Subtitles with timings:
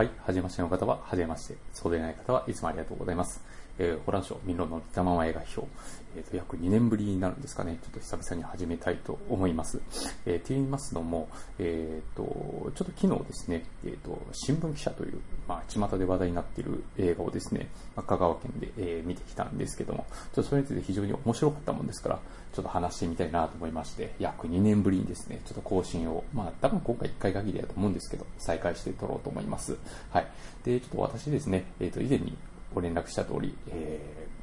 [0.00, 1.56] はい、はじめましての方は、はじめまして。
[1.74, 3.42] そうでない方はいつもありがとうございます。
[3.78, 5.70] えー、ホラーショー、ミロの見たまま映画表。
[6.16, 7.78] えっ、ー、と、約2年ぶりになるんですかね。
[7.82, 9.78] ちょっと久々に始めたいと思います。
[10.24, 11.28] えー、って言いますのも、
[11.58, 12.24] えっ、ー、と、
[12.72, 22.20] ちょっと昨日ですね、えっ、と、新聞記者という、まあ、巷で話題になっている映画をですね、香川県で、え見てきたんですけども、ちょっとそれについて非常に面白かったもんですから、
[22.52, 29.76] ちょっと話してみたいなと思いまして、約2年ぶりにですね、ちょっと更新を、まあ、多分今回1回限りだと思うんですけど、再開して撮ろうと思います。
[30.10, 30.26] はい。
[30.64, 32.36] で、ちょっと私ですね、えっ、と、以前に
[32.74, 34.00] ご連絡した通り、え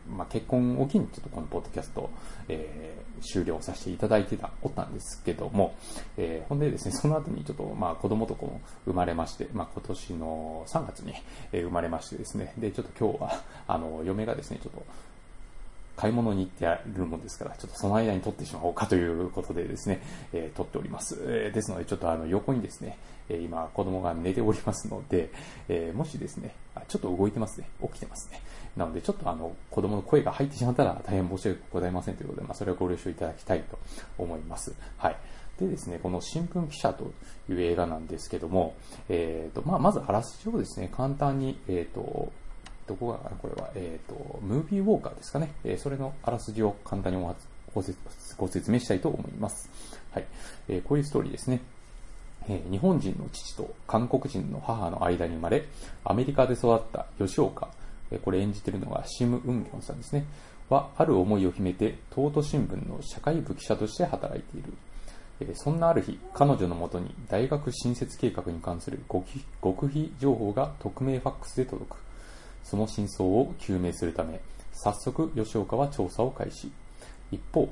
[0.09, 2.09] ー、まあ、結婚を機にちょっとこのポッドキャスト、
[2.48, 5.76] えー、終了させていただいてた、おったんですけども、
[6.17, 11.13] えー、ほんでですね、その後にちょっと、まあ、子供とこの生まれまして、まあ、今年の3月に、
[11.51, 14.85] え生まれましてですね、で、ちょっと今日は、あの、嫁がですね、ちょっと、
[15.97, 19.99] 買い物に行ってやるもんですから、ちょっとその間に撮ってしまおうかということでですね、
[20.31, 21.17] えー、撮っております。
[21.27, 22.97] えー、ですので、ちょっとあの横にですね、
[23.29, 25.31] え今子供が寝ておりますので、
[25.67, 27.67] えー、もしですねあ、ちょっと動いてますね。
[27.81, 28.41] 起きてますね。
[28.77, 33.79] なので、ちょっとあの子供の声が入ってしまったら大変申し訳ございませんということで、まあ、それはご了承いただきたいと
[34.17, 34.76] 思います。
[34.98, 35.17] はい。
[35.59, 37.11] でですね、この新聞記者と
[37.49, 38.76] いう映画なんですけども、
[39.09, 42.32] えーとまあ、まずあらすじをですね、簡単に、えーと
[42.88, 45.52] どこが、これは、えっ、ー、と、ムービーウォーカーですかね。
[45.63, 47.26] えー、それのあらすじを簡単に
[47.74, 47.98] ご説
[48.38, 49.70] ご説明したいと思います。
[50.12, 50.26] はい。
[50.70, 51.62] えー、こういうストーリーですね。
[52.49, 55.66] え日本人の父と韓国人の母の間に生まれ、
[56.05, 57.70] アメリカで育った吉岡、
[58.10, 60.26] えこれ演じてるのがシム・ウンギョンさんですね。
[60.70, 64.74] は、ある思いを秘めて、東都新聞の社会部記者として働いている。
[65.56, 72.06] そんなある日、彼女のもとに大学新設計画に関する極秘情報が匿名ファックスで届く。
[72.69, 74.41] その真相を究明するため、
[74.73, 76.69] 早速吉岡は調査を開始。
[77.31, 77.69] 一方、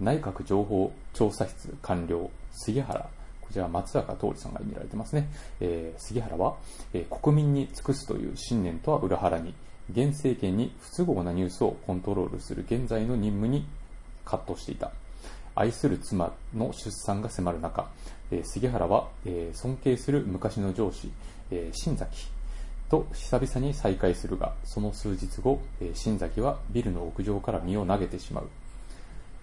[0.00, 2.98] 内閣情報調査室官僚、杉原、
[3.42, 5.28] こちら松坂桃李さんが演じられてますね。
[5.60, 6.56] えー、杉原は、
[6.94, 9.52] えー、国民に尽くすという信念とは裏腹に、
[9.90, 13.66] 現政権に不都合なニュースをコントロールする現在の任務に
[14.24, 14.92] 葛藤していた。
[15.54, 17.90] 愛する妻の出産が迫る中、
[18.30, 21.12] えー、杉原は、えー、尊敬する昔の上司、
[21.50, 22.28] えー、新崎
[22.88, 28.48] と久々に再会するが、その数日後、え新崎はビルの屋上から身を投げてしまう。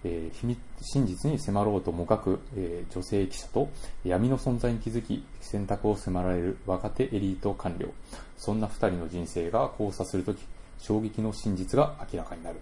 [0.04, 3.68] え秘密真実に迫ろうともかく、え女性記者と
[4.04, 7.88] 闇の存在に気づき選択を迫られる若手エリート官僚
[8.36, 10.44] そんな2人の人生が交差するとき
[10.78, 12.56] 衝撃の真実が明らかになる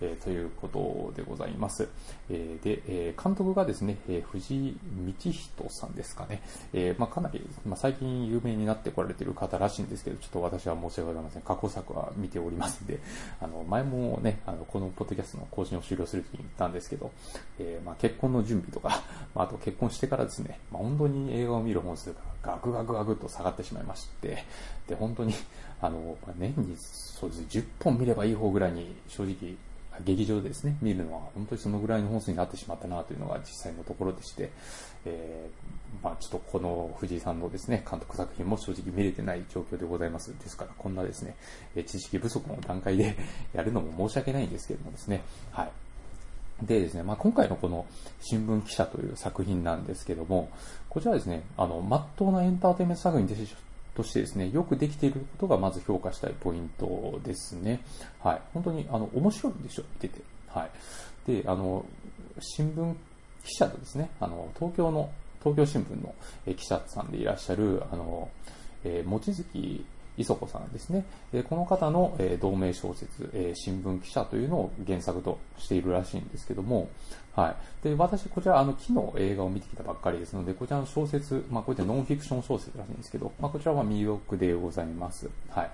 [0.00, 1.88] えー、ということでございます。
[2.30, 4.78] えー、で、えー、監督がですね、え藤井
[5.20, 6.42] 道人さんですかね。
[6.72, 11.42] えまあ、かなり、まあ、最近有名になってこられている方らしいんですけど、ちょっと私は申し訳ございません。
[11.42, 12.98] 過去作は見ておりますんで、
[13.40, 17.10] あの、前もね、あの、このポッドキャストの更新を終了するときに言ったんですけど、
[17.58, 19.02] えまあ、結婚の準備とか、
[19.34, 24.44] まあ、あと結婚してからですね、まあ、本当に映画を見る本数がガクガクガクと下がってしまいまして、
[24.86, 25.34] で、本当に、
[25.80, 29.56] あの、年にそうです10本見ればいい方ぐらいに正直
[30.04, 34.50] 劇場でですね、見るのは本当にそのぐらいの本数になってしまったなというのが実際のところでして、
[35.04, 40.36] えー、まあちょっとこの藤井さんのですね、監督作品も正直見れてない状況でございます。
[40.38, 41.36] ですから、こんなですね、
[41.86, 43.16] 知識不足の段階で
[43.54, 45.22] やるのも申し訳ないんですけれどもですね、
[45.52, 45.70] はい。
[46.62, 47.84] でですね、まあ、今回のこの
[48.20, 50.50] 新聞記者という作品なんですけども、
[50.88, 53.34] こちらですね、あの、まっとうなエンターテインメント作品で
[53.94, 57.80] としてですね、よくできていることがまず評価したいポイントですね。
[58.20, 58.40] はい。
[58.52, 60.22] 本当に、あの、面白いですよ、見てて。
[60.48, 60.70] はい。
[61.30, 61.84] で、あの、
[62.40, 62.94] 新聞
[63.44, 65.10] 記者とですね、あの、東京の、
[65.42, 66.14] 東京新聞の
[66.56, 68.28] 記者さんでいらっしゃる、あの、
[68.84, 69.84] えー、望月
[70.16, 71.04] 磯子さんですね。
[71.48, 76.88] この方のえ同名小説え、新聞記者というのを原作としているらしいんですけども、
[77.34, 77.56] はい。
[77.84, 85.28] で、私、こちら、あの、昨日映画を見てきたばっかりですので、こちらの小説、まあ、こういったノンフィクション小説らしいんですけど、まあ、こちらは魅力でございます。
[85.50, 85.70] はい。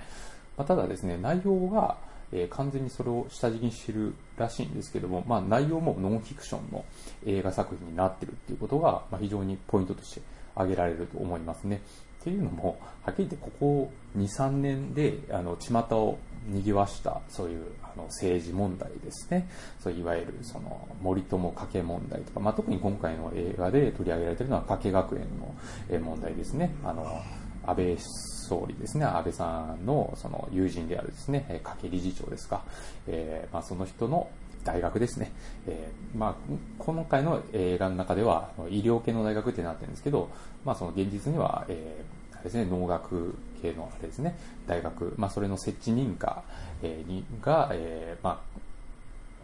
[0.56, 1.98] まあ、ただですね、内容が、
[2.32, 6.84] えー、完全にそれを下敷きにしてるらしいんですけども、まあ、内容もノンフィクションの
[7.26, 10.22] 映画作品になってるっていうことが、まあ、非常にポイントとして
[10.54, 11.82] 挙げられると思いますね。
[12.20, 17.64] っていうのも、はっきり言ってここ2、3年で、あの、巷を賑わした、そういう
[17.94, 19.48] あの政治問題ですね。
[19.82, 26.74] そういわゆる、その、森友加計問題とか、まあ、特に今回の映画で取り上げられているのは加計学園の問題ですね。
[26.84, 27.22] あの、
[27.66, 32.64] 安倍総理ですね、安倍さんのその友人であるですね、加計理事長ですか、
[33.06, 34.28] えー、まあ、その人の
[34.64, 35.30] 大学ですね。
[35.66, 36.34] えー、まあ、
[36.78, 40.28] 今回の映画の中では、医療系の大学ってなってるんですけど、
[40.64, 46.42] まあ、その現実には、えー、ですね、農学系のあれですね、大学、まあ、それの設置認可、
[46.82, 48.60] えー、が、えー、まあ、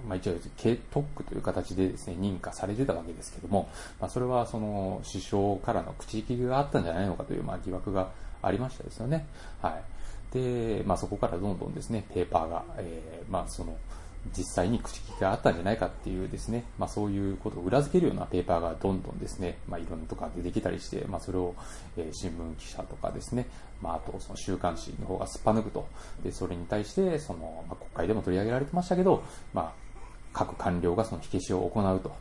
[0.07, 0.35] まあ、一応、
[0.91, 3.69] 特区という形でですね、認可されてたわけですけども、
[4.01, 8.11] まあ、それはその首相からの口利きがあったんじゃないのかという、まあ、疑惑が
[8.43, 9.27] ありましたですよね。
[9.63, 9.83] はい。
[10.33, 13.77] で、まあそこからどんどんですね、ペーパーが、えー、まあその、
[14.37, 21.55] 実際に口利きがあったんじゃないかっていうですね、まあそういうことを裏付けるようなペーパーがどんどんですね、まあいろんなところ出てきたりして、まあそれを、
[21.97, 23.47] え、新聞記者とかですね、
[23.83, 25.87] まああとその週刊誌の方がすっぱ抜くと。
[26.23, 29.73] で、それに対して、その、ま国会でも取り上げられてましたけど、まあ
[30.33, 32.13] 各官僚がその火消しを行うと。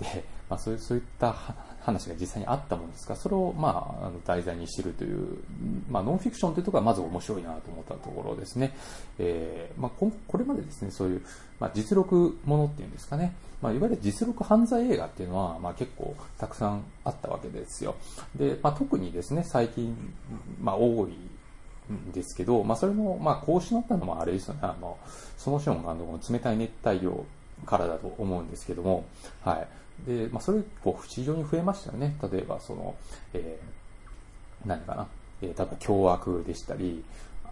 [0.00, 1.34] で、まあそう、そういった
[1.84, 5.38] 話が実際にあったものですが、それを、まあ、あの題材にしてるという、
[5.90, 8.74] まあ、ノンフィクションというところがまず面白いなと思ったところですね。
[9.18, 11.22] えー、まあ、これまでですね、そういう、
[11.58, 17.96] まあ、実録ものっていうんですかね、まあ、いわゆる実録犯罪映画っていうのは、まあ、結構たくさんあったわけですよ。
[18.36, 19.96] で、まあ、特にですね、最近、
[20.60, 21.10] まあ、多い
[21.92, 24.98] んですけど、まあ、それも、まあ、こうしなったのもあれですよね、あの、
[25.36, 27.24] そのショーン監督の冷たい熱帯魚
[27.66, 29.04] からだと思うんですけども、
[29.44, 29.68] はい。
[30.06, 32.16] で、まあ、それ以降、非常に増えましたよね。
[32.32, 32.94] 例えば、その、
[33.34, 35.06] えー、何かな、
[35.40, 37.04] えー、例えば、凶悪でしたり、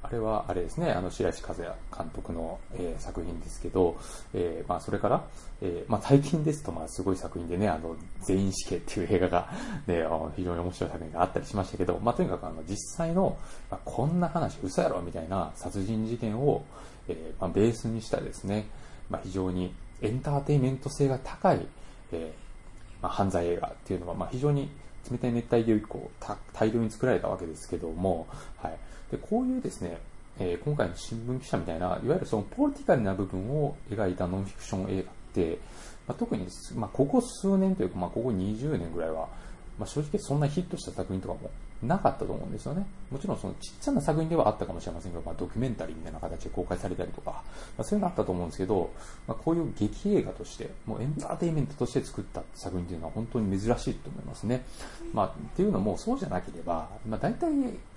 [0.03, 3.99] あれは、あれですね、あの、白石和也監督の、えー、作品ですけど、
[4.33, 5.25] えー、まあ、それから、
[5.61, 9.51] えー、まあ、最近ですと、まあ、すごい作品でね、あの、全員死刑っていう映画が、
[9.87, 10.03] ね、
[10.37, 13.37] 非常に面白い作品があったりしましたけど、まあ、とにかく、あの、実際の、
[13.71, 16.65] まあ、こんな話、嘘やろみたいな殺人事件を、
[17.09, 18.67] えー、まあ、ベースにしたですね、
[19.11, 21.67] まあ、非常にエンターテイメント性が高い、
[22.13, 24.71] えー、まあ、犯罪映画っていうのは、まあ、非常に
[25.11, 26.11] 冷たい熱帯魚以降
[26.53, 28.27] 大量に作られたわけですけども、
[28.59, 28.79] はい、
[29.11, 29.99] でこういうですね、
[30.39, 35.59] えー、今回の新聞記者みたいないわゆるそのポリティカルな部分を描いたノンフィクション映画って、
[36.07, 36.47] まあ、特に、
[36.77, 39.29] まあ、ここ数年というか、まあ、ここ20年ぐらいは、
[39.79, 41.51] まあ、正直そんなヒットした作品とかも
[41.83, 42.87] なかったと思うんですよね。
[43.11, 47.43] もちろんそのちっちゃな作品ではあったかもしれませんが、まあ、ドキュメンタリーみたいな形で公開されたりとか、ま
[47.79, 48.91] あ、そういうのあったと思うんですけど、
[49.27, 54.65] まあ、こういう劇映画として、もうエンターテインメントとして作った作品というのは本当に珍しいと思いますね。
[55.15, 57.51] まあ、っていうのもそうじゃなければ、まあ、大体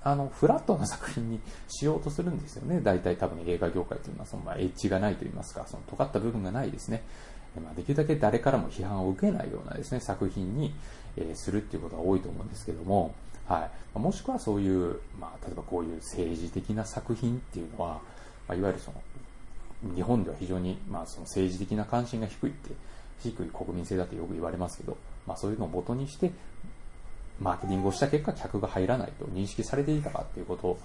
[0.04, 2.80] あのフラットな作品にしようとするんですよね。
[2.82, 7.04] 大体多分映画業界というのはその、まあ、エッジがないといいますか、その尖った部分がないですね。
[7.62, 10.74] まあ、できるだけ誰からも批判を受けないようなですね、作品に、
[11.16, 13.14] え、するっていうことが多いと思うんですけども、
[13.48, 18.00] はい、もしくはそういう、まあ、例えばこういう政治的な作品っていうのは、
[18.48, 19.02] まあ、いわゆるその
[19.96, 22.72] 日本では非常に、まあ、その政治的な関心が低いって
[23.22, 24.98] 低い国民性だとよく言われますけど、
[25.28, 26.32] まあ、そういうのを元にして
[27.42, 30.78] マーケティングをした結果客が入らないと認識されていたかっていうこと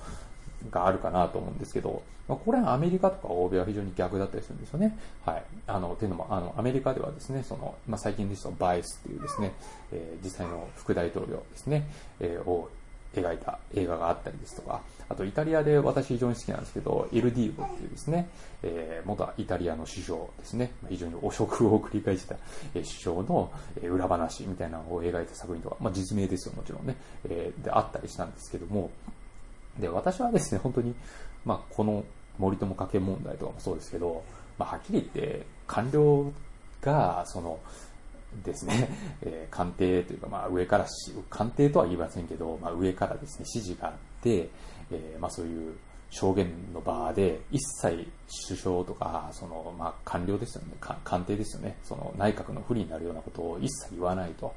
[0.71, 4.99] があるかなと思うんですけど、まあ、これはアメリカとか欧米は非常に逆だったりするんですよね。
[5.25, 5.43] はい。
[5.67, 9.53] あの、というのも、あの、アメリカではですね、その、まあ、最近ですと、バイスっていうですね、
[9.93, 11.89] えー、実際の副大統領ですね、
[12.21, 12.69] えー、を
[13.15, 18.29] 描いた映画があったりですとか、あとイタリアで私非常に好きなんですけど、エルディーゴっていうですね、
[18.63, 22.37] えー、元イタリアの首相ですね、非常に汚職を繰り返した、
[22.75, 23.51] 首相の、
[23.83, 26.97] 裏話みたいなのを描いた作品とか、まあ、実名ですよ、もちろんね、
[27.29, 28.91] えー、であったりしたんですけども、
[29.79, 30.95] で、私はですね、本当に、
[31.45, 32.05] まあ、この
[32.39, 34.23] 森友家計問題とかもそうですけど、
[34.59, 36.33] まあ、はっきり言って、官僚
[36.81, 37.59] が、その、
[38.45, 38.91] ですね、
[39.23, 40.87] えー、官邸というか、まあ、上から
[41.31, 44.49] 官邸とは言いませんけど、まあ、上からですね、指示があって、
[44.91, 45.75] えー、まあ、そういう
[46.11, 48.07] 証言の場で、一切
[48.49, 50.75] 首相とか、その、まあ、官僚ですよね、
[51.05, 54.53] 官邸ですよね、その内閣の不利になるようなことを一切言わないと、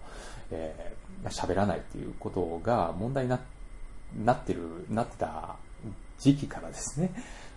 [0.50, 3.61] えー、喋らないっていうことが問題になって
[4.25, 5.56] なってる、なってた
[6.19, 7.12] 時期からですね、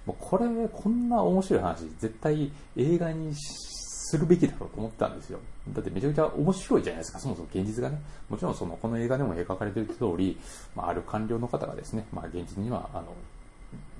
[0.07, 5.39] もうこれ、こんな面白い話、絶対映画にするべきだろうと思ったんですよ。
[5.73, 8.01] だってめちゃくちゃ面白いじゃないですか、そもそも現実がね。
[8.29, 10.39] もちろんその、この映画でも描かれている通り、
[10.75, 13.15] まあ、ある官僚の方がですね、まあ、現実には、あの、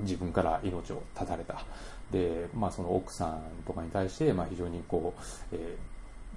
[0.01, 1.65] 自分から命を絶たれた。
[2.11, 5.77] で、まあ、その奥さんとかに対して、まあ、非常にこう、え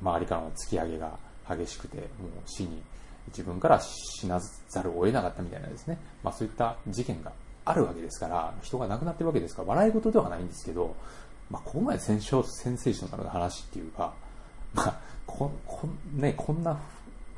[0.01, 2.07] ー、周りからの突き上げが激しくて、もう
[2.45, 2.81] 死に
[3.27, 7.31] 自分から死なざるを得なかったみたいなですね、まあ、そういった事件が
[7.65, 10.95] あるわけですから、人が亡くなってるわけですから、笑い事ではないんですけど、
[11.49, 12.41] まあ、ここまでセンセー
[12.93, 14.13] ショナルな話っていうか、
[14.73, 16.79] まあ、ここね、こんな、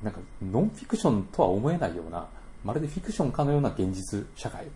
[0.03, 2.27] なんか、ノンフィクションとは思えないような、
[2.63, 4.67] まるでフィクションかのような現実社会。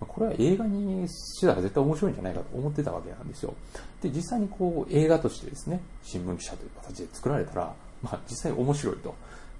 [0.00, 3.54] これは映画にしたら絶対面白いんじゃないかと思ってたわけなんですよ。
[4.02, 9.14] で、実際にこう映画としてですね、新聞記者という形で作られたら、まあ実際面白いと。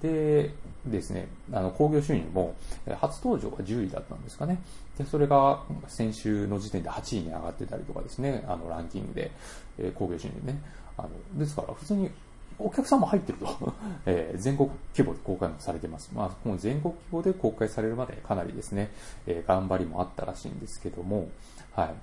[0.05, 0.51] で
[0.87, 2.55] ですね、あの、興行収入も、
[3.01, 4.61] 初登場が10位だったんですかね。
[4.99, 9.31] で、それが先週の時点で8位に上がってたりとかですね、あの、ランキングで、
[9.79, 10.61] えー、興行収入ね。
[10.99, 11.09] あの、
[11.39, 12.11] ですから、普通に
[12.59, 16.11] お客さんも入ってると、 えー、全国規模で公開もされてます。
[16.13, 18.91] まあ、この全国規模で公開されるまでかなりですね、
[19.27, 21.29] えー、頑張りもあったらしいんですけども、
[21.73, 21.95] はい。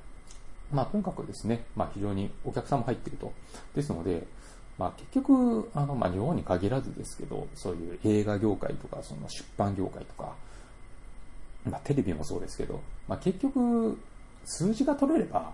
[0.74, 3.32] まあ、とにかくですね、まあ、非常にお客さんも入ってると。
[3.76, 4.26] ですので、
[4.82, 10.34] まあ、結局、あの、まあ、日本に限らずですけど、そういう映画業界とか、その出版業界とか、
[11.70, 13.96] まあ、テレビもそうですけど、まあ、結局、
[14.44, 15.52] 数字が取れれば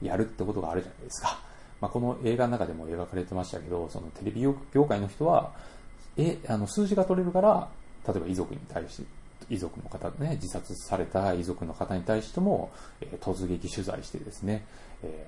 [0.00, 1.40] やるってことがあるじゃないですか。
[1.80, 5.50] まあ、この映画の中でも描かれてましたけど、そのテレビ業界の人は、
[6.16, 7.68] え、あの、数字が取れるから、
[8.06, 9.08] 例えば遺族に対して、
[9.48, 14.64] 遺族の方ね、自殺された遺族の方に対しても、えー、突撃取材してですね、
[15.02, 15.26] え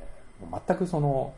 [0.49, 1.35] ー、全くその、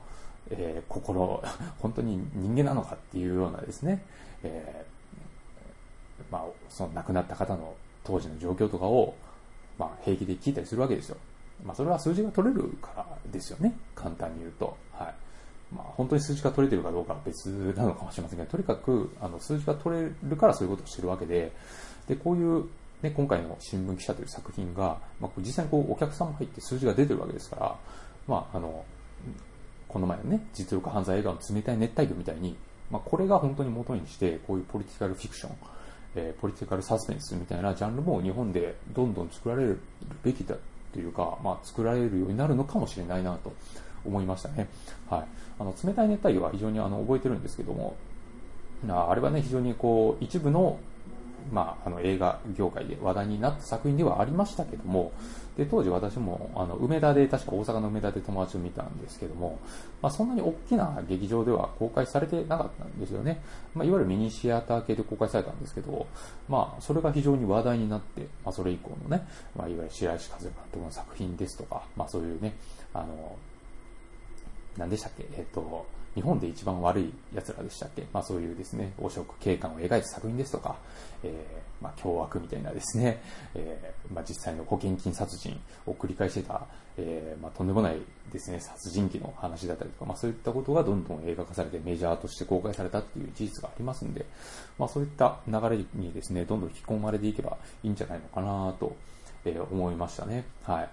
[0.58, 1.42] えー、心、
[1.80, 4.04] 本当に人間なのかっていうようなですね、
[4.42, 9.14] えー、まあ、その亡くなった方の当時の状況とかを、
[9.78, 11.16] まあ、平気で聞いたりするわけですよ。
[11.64, 13.76] まあ、それは数字が取れるからですよね。
[13.94, 14.76] 簡単に言うと。
[14.92, 15.14] はい。
[15.74, 21.52] まあ、本当に数字が取れてるかどうかは別なのかもしれませんが、とにかく、あの、数字が取れるからそういうことをしてるわけで、
[22.06, 22.64] で、こういう、
[23.02, 27.76] ね、今回の新聞記者という作品が、まあ、実際にこう、お客さんも入って数字が出てるわけですから、
[28.26, 28.84] まあ、あの、
[29.94, 32.56] この前のね、実力犯罪映画の冷たい熱帯魚みたいに、
[32.90, 35.52] まあ、これが本当に元にして、こういうポリティカルフィクション、
[36.16, 39.78] えー、ポリティカルサスペンスみたいなジャンルも日本でどんどん作られる
[40.24, 40.56] べきだ
[40.92, 43.52] というか、まあ、作られるようになるのかもしれないなと
[44.04, 44.68] 思いましたね。
[45.08, 45.24] はい。
[45.60, 47.94] あの、冷たい熱帯魚は非常にあの、覚えてるんですけども、
[48.88, 50.80] あれはね、非常にこう、一部の、
[51.52, 55.12] まあ、あの、映画業界で話題になった作品ではありましたけども、
[55.56, 59.58] で、当時私も、あの、梅田で、確か大阪の梅田で友達を見たんですけども、
[60.02, 63.40] まあ、そんなに大きな劇場では公開されてなかったんですよね。
[63.74, 66.06] まあ、いわゆるミニシアター系で公開されたんですけど、
[66.48, 72.54] まあ、それが非常に話題になって、まあ、それ以降のね、まあ、いわゆる白石和也監督の作品ですとか、まあ、そういうね、
[72.92, 73.36] あの、
[74.76, 78.04] 何でしたっけえっ、と、日本で一番悪い奴らでしたっけ？
[78.12, 80.76] まあそういうですね、汚職警官を描いた作品ですとか、
[81.22, 83.20] えー、まあ凶悪みたいなですね、
[83.54, 86.66] えー、まあ実際の保険金殺人を繰り返してた、
[86.96, 87.98] えー、まあとんでもない
[88.32, 94.24] ですね、殺人鬼の話だったりとか、まあそういったことがどんどん映画化されてメジャーとして公開されたっていう事実がありますんで、
[94.78, 98.94] まあそういった流れにですね、どんどん引き込まれていけばいいんじゃないのかなと、
[99.44, 100.44] え、思いましたね。
[100.62, 100.88] はい。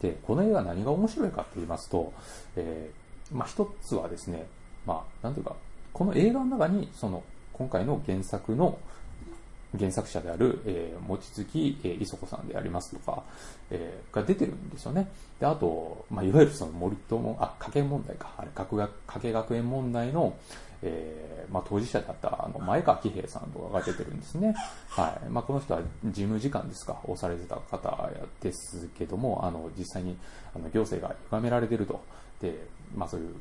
[0.00, 2.14] で、この映画何が面白いかって言いますと、
[2.56, 3.01] えー、
[3.32, 4.46] まあ、一つはですね、
[4.86, 5.56] まあ、なんていうか、
[5.92, 7.22] この映画の中に、その、
[7.52, 8.78] 今回の原作の
[9.78, 13.22] 原作者である、えー、望月、えー、磯子さんでありますとか、
[13.70, 15.10] えー、が出てるんですよね。
[15.40, 20.34] で、あと、まあ、いわゆるその森友、あ、家計問題か、あれ、家計学園問題の、
[20.82, 24.54] えー、まあ、当事者だったあの前川喜平さんとかが出てるんですね。
[24.88, 25.30] はい。
[25.30, 28.10] まあ、この人は事務次官ですか、をされてた方
[28.40, 30.16] ですけども、あの、実際に
[30.54, 32.02] あの行政が歪められてると。
[32.40, 33.34] で、まあ、そういう、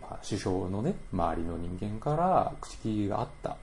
[0.00, 3.56] まあ、首相のね、周りの人間から口利きがあった。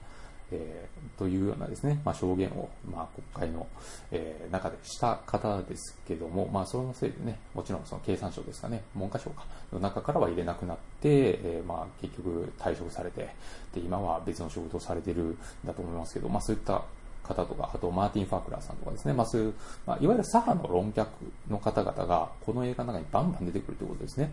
[0.52, 3.66] えー、というようなですね、まあ、証言を、まあ、国会の、
[4.10, 13.34] えー、中でした方ですけども、まあ、そのせいでね、もちろんその経産省ですかね、文科省か、の中からは入れなくなって、えー、まあ、結局退職されて、
[13.74, 16.84] で、今は別の仕事をされてるんだと思いますけど、まあ、そういった
[17.22, 19.54] 方とか、あとマーティン・ファークラーさんとかですね、まあそういう、
[19.86, 21.08] まあ、いわゆる左派の論客
[21.48, 24.32] の方々が、この映画の中にバンバン出てくるということですね。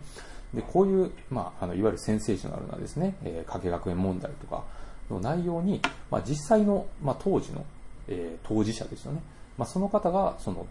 [0.54, 4.64] で、こういう、まあ、あの、いわゆるセンセーショナルなですね、えー、加計学園問題とか、
[5.10, 5.80] の内容に、
[6.10, 7.64] まあ、実際の、まあ、当時の、
[8.08, 9.20] えー、当事者ですよね。
[9.58, 10.66] まあ、その方が、その、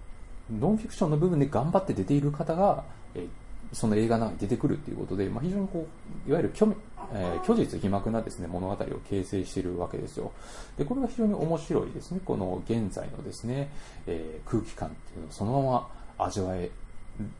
[0.52, 2.84] ノンフィクションの部分で頑張って出ている方が、
[3.14, 3.28] えー、
[3.74, 5.88] その映画の中に出てくるっていうことで、まあ、非常にこ
[6.28, 6.72] う、いわゆる虚,、
[7.14, 8.78] えー、虚実皮膜なですね、物語を
[9.10, 10.32] 形成しているわけですよ。
[10.78, 12.20] で、これが非常に面白いですね。
[12.26, 13.70] この現在のですね、
[14.08, 16.72] えー、空気感っていうのをそのまま味わえ、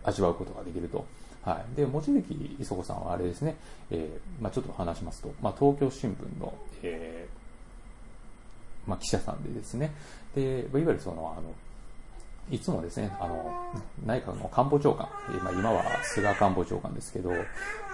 [0.04, 1.06] 味わうことができると。
[1.44, 1.76] はい。
[1.76, 3.56] で、望月磯子さんはあれですね、
[3.90, 9.94] えー、まあちょっと話しますと、まあ東京新聞の、えー、まあ記者さんでですね、
[10.36, 11.54] で、いわゆるその、あの、
[12.52, 13.74] いつもですね、あの、
[14.06, 15.08] 内閣の官房長官、
[15.44, 17.32] まあ、今は菅官房長官ですけど、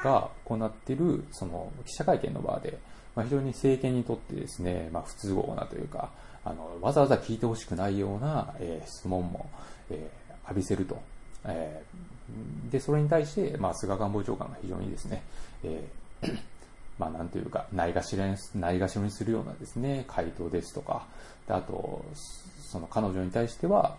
[0.03, 2.77] が行っている、その、記者会見の場で、
[3.15, 6.09] まあ、非常に政権にとってですね、まあ、不都合なというか、
[6.45, 9.49] あの、わざわざ聞いてほしくないような、えー、質問も、
[9.89, 11.01] えー、浴びせると。
[11.45, 15.23] えー、で、それに対して、まあ、菅官房長官が非常にですね、
[15.63, 16.39] えー、
[16.99, 21.07] まあ、なんというか、ないがしろに、ないがしろにするようなですね、回答ですとか、
[21.47, 22.05] あと、
[22.61, 23.97] その彼女に対しては、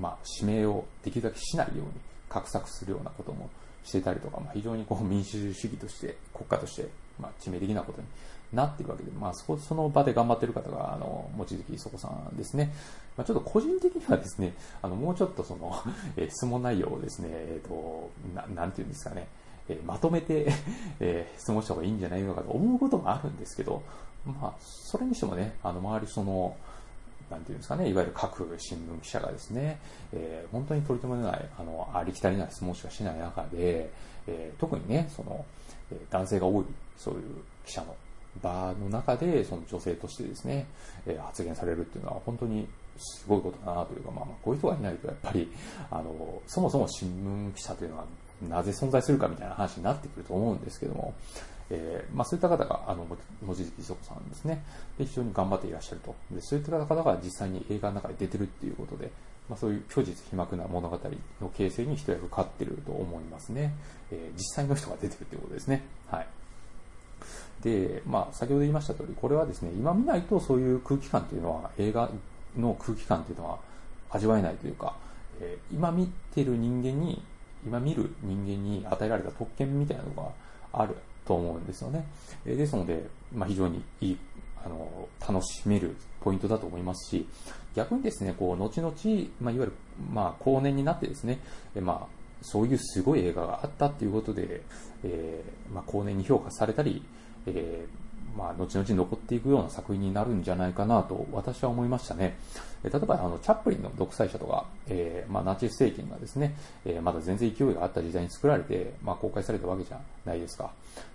[0.00, 1.84] まあ、指名をできるだけしないように
[2.28, 3.48] 画策するようなことも
[3.84, 6.88] してたりとか、まあ、非常にこう民主主義として、国家として、
[7.20, 8.06] まあ、致命的なことに
[8.52, 12.72] なっているわけで、まあ、そこ、その場で頑張っている方が、あの、望月磯子さんですね。
[13.16, 15.74] まあ、ちょっと個人的にはですね、あの、もうちょっとその、
[16.16, 19.28] え質問内容をですね、えっ、ー、と、ななんていうんですかね、
[19.68, 20.46] えー、まとめて、
[21.00, 23.82] えー、質問した方がいいんじゃないのかと思うこともあるんですけど、
[24.24, 26.56] まあ、それにしてもね、あの、周りその、
[27.30, 29.78] なんていうんですかね、いわゆる各新聞記者がですね、
[30.12, 33.90] えー、本当に取り留めない、あの、ありきたりな質問しかしない中で、
[34.26, 35.44] えー、特にね、その、
[35.90, 36.64] え男性が多い、
[36.96, 37.22] そういう
[37.64, 37.94] 記者の
[38.42, 40.66] 場の中でその女性としてですね、
[41.06, 42.66] え発言されるっていうのは本当に
[42.98, 45.50] すごいことだなというか、まあ、まあこういう人がいないとやっぱり
[45.90, 47.08] あのそもそも新
[47.52, 48.04] 聞記者というのは
[48.48, 51.14] なぜ存在するかみたいな話になってくると思うんですけども、
[51.70, 54.62] えー、まあ、そういった方が、あの、望月磯子さんですね。
[54.98, 56.14] で、非常に頑張っていらっしゃると。
[56.30, 59.10] で、そういった方が実際に映画の中で出てるっていうことで、
[59.48, 60.98] まあ、そういう虚実皮膜な物語
[61.40, 63.74] の形成に一役買ってると思いますね。
[64.10, 65.82] えー、実際の人が出てるっていうことですね。
[66.10, 66.26] はい。
[67.62, 72.10] で、まあ、先ほど言いました通り、これはですね、今見ないとそういう空気感というのは、映画
[72.56, 73.58] の空気感というのは
[74.10, 74.96] 味わえないというか、
[75.40, 77.22] えー、今見てる人間に、
[77.64, 80.30] 今見る人間に与えられた特権みたいなのが
[80.72, 80.96] ある
[81.26, 82.06] と思うんですよね。
[82.44, 84.18] えー、ですので、まあ、非常にいい、
[84.64, 87.26] あの、楽しめるポイントだと思いますし、
[87.74, 88.92] 逆にですね、こう、後々、
[89.40, 89.72] まあ、いわゆる、
[90.12, 91.40] まあ、後年になってですね、
[91.74, 94.62] えまあ、そういうすごい映画があったっていうことで、
[95.02, 97.02] えー、まあ、後年に評価されたり、
[97.46, 98.05] えー、
[98.36, 102.36] まあ、後々残っていくような作品になるんじゃないかなと私は思いましたね。
[102.84, 110.70] 例えば、あの、チャップリンの独裁者とか、えー、まあ、ナチス政権がですね、えー、まだ全然勢いがあった時代に作られて、まあ、公開されたわけじゃないですか。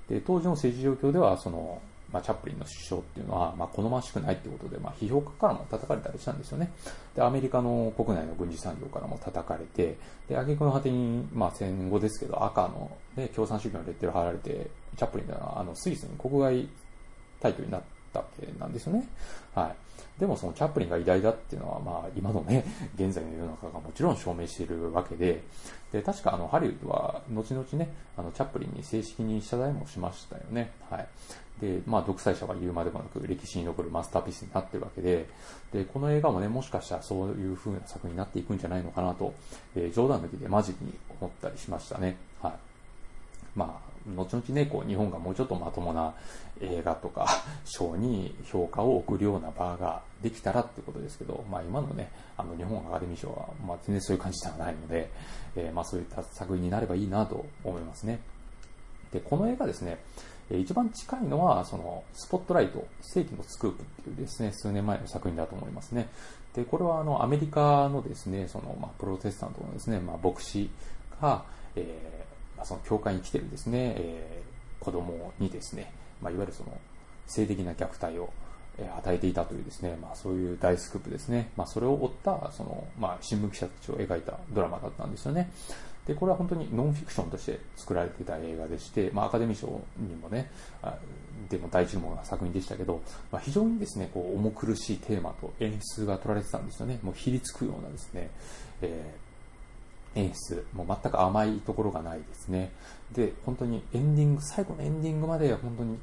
[0.09, 6.71] で、当時の政治状況では、その、まあ、チャップリンの首相っていうのは、まあ、好ましくないってことで、まあ、批評家からも叩かれたりしたんですよね。
[7.15, 9.95] で、アメリカの国内の軍事産業からも叩かれて、
[10.27, 16.67] で、挙句の果てに、まあ、戦後ですけど、赤の、ね、共産主義のレッテル貼られて、チャップリンというのは、あの、スイスに国外
[17.41, 17.81] 退去になっ
[18.13, 19.07] たわけなんですよね。
[19.55, 19.75] はい。
[20.19, 22.63] でもそのチャップリンが偉大だっていうのは、まあ今のね、
[22.95, 25.41] 現在の世の中がもちろん証明しているわけで、
[25.91, 30.71] で、確かあのハリウッドは後々ね、あのチャップリンに正式に謝罪もしましたよね。
[30.89, 31.07] はい。
[31.59, 35.27] で、まあ独裁者は言うまでもなく歴史に残るマスターピースになってるわけで、
[35.73, 39.33] で、この映画もね、もしかしたらそういう風な作品になっていくんじゃないのかなと、
[39.75, 42.17] えー、冗談抜きでマジに思ったりしましたね。
[42.41, 42.53] はい。
[43.55, 46.13] まあ、後々ね、こう、日本がもうちょっとまともな
[46.59, 47.27] 映画とか
[47.65, 55.09] 賞に評価を送るような場ができたらってことですけど、まあ今のね、あの日本アカデミー賞は、まあ全然そういう感じではないので、
[55.55, 58.19] えー、まあそういった作品になればいいなと思いますね。
[59.11, 59.99] で、この映画ですね、
[60.59, 66.09] 一番近いのは、その、スポットライト、世紀のスクープっていうですね、数年前の作品だと思いますね。
[66.53, 70.69] で、これはあの、アメリカのですね、その、まあ、プロテスタントのですね、まあ、牧師
[71.21, 72.20] が、え
[72.65, 76.77] その教会に来てるですね、えー、子供にですね、まあ、いわゆるその
[77.27, 78.31] 性的な虐待を
[78.97, 81.49] 与えていたというですね、まあ、そういう大スクープですね。
[81.57, 85.51] まあ、それを追った、その、まあ、新聞記者たちを描いたドラマだったんですよね。
[86.07, 90.49] で、これは本当にノンフィクションとして作られていた映画でして、まあ、アカデミー賞にもね、
[91.49, 96.99] でも大注目な作品でしたけど、まあ、非常にですね、こう、重苦しいテーマと演出が取られてたんですよね。
[97.03, 98.29] もう、ひりつくようなですね、
[98.81, 99.30] えー
[100.15, 102.71] 演出、もう全く甘いところがないですね。
[103.13, 105.97] で、本当にエンディング、最後のエンディングまで本当に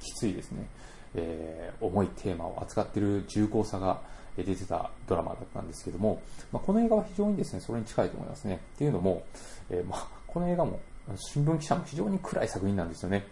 [0.00, 0.66] きついですね。
[1.14, 4.00] えー、重いテーマを扱っている重厚さが
[4.36, 6.20] 出てたドラマだったんですけども、
[6.52, 8.60] まあ、この映画は非常にですね、それに近いと思いますね。
[8.74, 9.22] っていうのも、
[9.70, 10.78] えー、まあ、この映画も、
[11.16, 13.26] 新聞記者も非常に暗い作品なんですよね。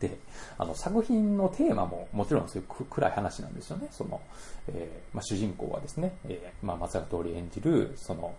[0.00, 0.16] で、
[0.56, 3.88] あの、作品のテーマももちろんそういう暗い話なんですよね。
[3.92, 4.20] その、
[4.68, 8.34] えー、まあ、主人公はですね、え、まあ、松坂通り演じる、その、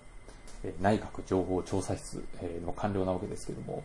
[0.82, 2.24] 内閣情報調査室
[2.66, 3.84] の官僚なわけですけども、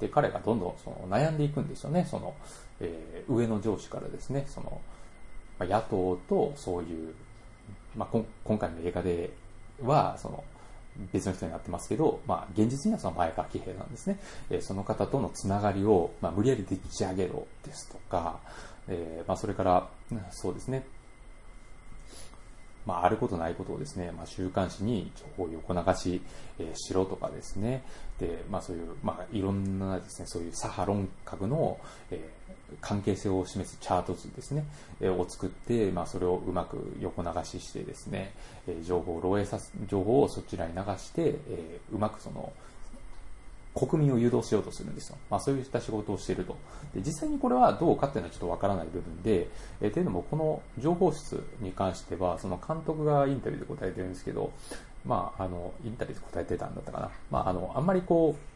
[0.00, 2.06] で、彼がどんどんその悩んでいくんですよね。
[2.10, 2.34] その、
[2.80, 4.80] えー、上の上司からですね、その、
[5.58, 7.14] まあ、野党とそういう、
[7.96, 9.30] まあ、今回の映画で
[9.82, 10.44] は、その、
[11.12, 14.18] 別の人になってますけど、まあ、現実にはその前川喜平なんですね。
[14.50, 18.38] えー、その方とのつながりを、まあ、無理やりでっち上げろですとか、
[18.88, 19.88] えー、まあ、それから、
[20.30, 20.86] そうですね、
[22.86, 26.20] まあ、あることないことをですね、まあ、週刊誌に情報を横流し、
[26.58, 27.82] えー、しろとかですね、
[28.18, 31.78] で、まあ、そういう、まあ、いろんなですね、そういう左派論格の、
[32.10, 34.64] えー、関係性を示すチャート図ですね、
[35.00, 38.32] えー、を作って、まあ、それをうまく横流ししてですね、
[38.66, 42.52] えー、情報を漏洩さす、情報をそちらに流して、えー、うまくその、
[43.74, 45.18] 国民を誘導しようとするんですよ。
[45.28, 46.56] まあそういった仕事をしていると。
[46.94, 49.48] で実際にこれはどうかっていうのはちょっとわからない部分で、
[49.80, 54.52] えー、というのもこの情報室に関しては、その監督がインタビューで答えてるんですけど、
[55.04, 57.10] まああの、インタビューで答えてたんだったかな。
[57.30, 58.54] まああの、あんまりこう、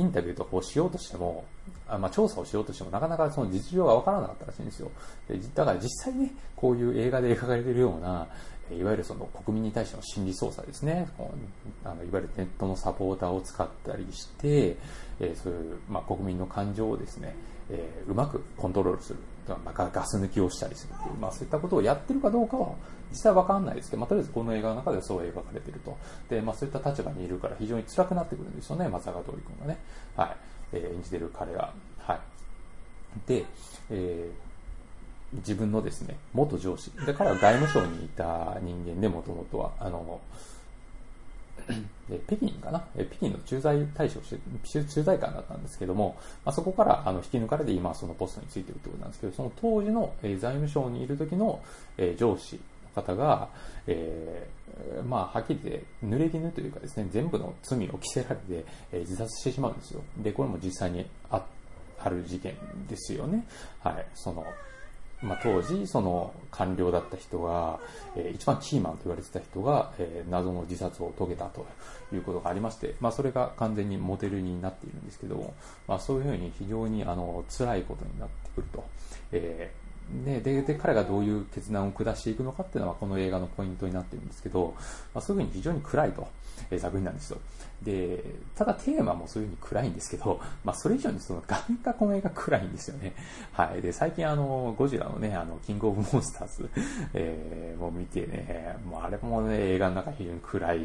[0.00, 1.44] インタビューとかをしようとしても、
[1.86, 4.90] あまあ、調査をしようとしても、なかなかその実情がわからなかったらしいんですよ。
[5.28, 8.26] でだから実際ね、こういう映画で描かれているような、
[8.76, 11.08] いわゆるその国民に対しての心理操作ですね。
[11.84, 14.76] あのいわゆるネットのサポーターを使ったりして、
[15.20, 17.34] え、そういう、まあ、国民の感情をですね、
[17.70, 19.18] え、うまくコントロールする。
[19.48, 22.74] まあ、ガス抜きをしたりするという、まあ、そういったことをやってるかどうかは
[23.10, 25.96] 実際わかんないですけど、まあ、とりあえずこの映画の中ではそう描かれていると。
[26.30, 29.80] で、まあ、そういった立場にいるから非常に辛くなってくるんですよね、松坂桃李君がね。
[30.16, 30.36] はい。
[30.74, 31.72] えー、演じてる彼が。
[31.98, 32.20] はい。
[33.26, 33.44] で、
[33.90, 34.51] えー、
[35.34, 40.20] 自分のですね、元上司、で彼は外務省にいた人間でもともとは、あの、
[42.26, 42.84] 北京かな？
[42.94, 51.62] 北京の駐在大使をして、駐在官だったんですけども、まあ、そこからあの引き抜かれて今そのポストについてるってことなんですけど、その当時の、え財務省にいる時の、
[51.96, 52.60] え上司
[52.94, 53.48] の方が、
[53.86, 60.02] えー、まあ、はっきり言って濡れ衣というかですね、全部の罪を着せられて、え自殺してしまうんですよ。
[60.18, 61.44] で、これも実際にあ
[62.00, 62.56] ある事件
[62.88, 63.46] ですよね。
[63.80, 64.06] はい。
[64.14, 64.44] その、
[65.22, 67.78] まあ、当時、その官僚だった人が、
[68.16, 71.64] えー、一番キーマンと言われてた人が、えー、謎の自殺を遂げたと
[72.12, 75.54] いうことがありまして、まあ、それが完全にモデルになっているんですけども、
[75.86, 78.84] まあ、そういうふうに非常にあの辛いことになってくると。
[79.32, 79.81] えー
[80.12, 84.74] ね、でで彼がどういう決断を下していくのかっていうのはこの映画のポイントになってるんですけど、
[85.14, 86.28] まあ、そういうふうに非常に暗いと、
[86.70, 87.38] えー、作品なんですよ。
[87.82, 88.22] で、
[88.54, 93.12] ただテーマもそういう風に暗いんですけど、まあそれ以上にその画面がこの映画暗いんですよね。
[93.52, 93.82] はい。
[93.82, 96.68] で、最近あの、ゴジラのね、あの、キングオブモンスターズ、
[97.14, 100.80] えー、も見てね、もうあれもね、映画の中非常に暗い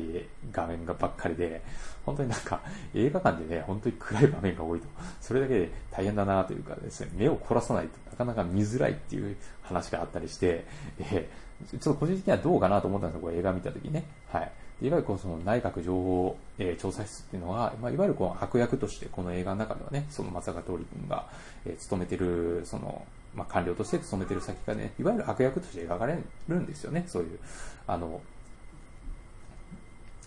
[0.52, 1.62] 画面がばっかりで、
[2.06, 2.62] 本当になんか
[2.96, 4.88] 映画館でね、本当に暗い場面が多いと、
[5.22, 10.65] それだけで大変だなというかですね、目を凝らさないとなかなか見づらいっていういう話があったりして、
[10.99, 14.06] えー、ちょっと個人的にはどうかなと思ったんですよ、これ映画見た時ね。
[14.32, 14.51] はい。
[14.80, 21.27] いわゆるこうその内閣情報、えー、調査室っていうのは、まあ、いわゆるこう悪役としてこの映画の中ではね、その松坂桃李君が、
[21.65, 27.39] えー、勤めてる、その、まあ、官僚として勤めてる先がね、いわゆる悪役として描かれるんですよね、そういう、
[27.88, 28.21] あの、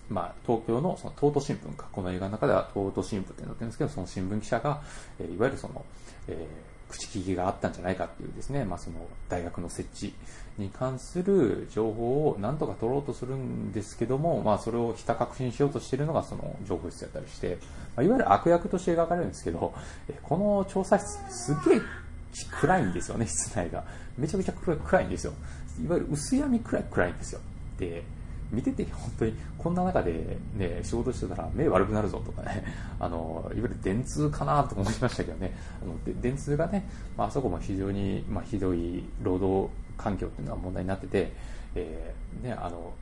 [0.08, 4.82] まあ、東京のその東都新聞か、この映画の中では東都新聞って載ってるんですけど、その新聞記者が、
[5.20, 5.84] えー、いわゆるその、
[6.26, 10.14] えー口利きがあったんじゃないかっていうですね、まあ、その大学の設置
[10.58, 17.58] に関する情報を何とか取ろうとするんですけども、まあ、それをひた確信しようとしているのがその情報室だったりして、
[17.96, 19.72] まあ、いわゆる悪役として描かれるんですけど、
[20.22, 21.80] この調査室すげえ
[22.60, 23.84] 暗いんですよね、室内が。
[24.18, 25.32] めちゃめちゃ暗いんですよ。
[25.82, 27.40] いわゆる薄闇くらい暗いんですよ。
[27.78, 28.02] で、
[28.50, 32.64] 見てて本当にこんな中でね、仕事してたら目悪くなるぞとかね、
[32.98, 41.32] あの、いわゆる電通かなと思いましたけどね、あの電通がね、まあ、あそこも非常に、まあ、ひどい労働環境っていうのは問題になってて、
[41.74, 42.92] えー、ね、あの、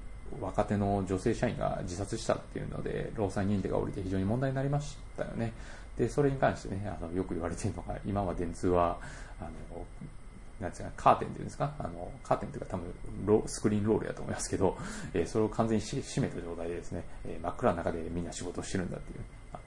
[0.40, 5.52] 若手の女性社員が自殺したっていうので、労災認定が下りて非常に問題になりましたよね。
[5.96, 8.98] で、それに関してね、あの、よく言われているのが、今は電通は、
[9.40, 9.50] あの、
[10.60, 11.72] なんですか、カーテンっていうんですか？
[11.78, 12.86] あの、カーテンというか多分
[13.24, 14.76] ロ、スクリーンロールやと思いますけど、
[15.14, 19.20] えー、それを完全に閉めた状態でですね、えー、真っ暗の中でみんな仕事してるんだっていう。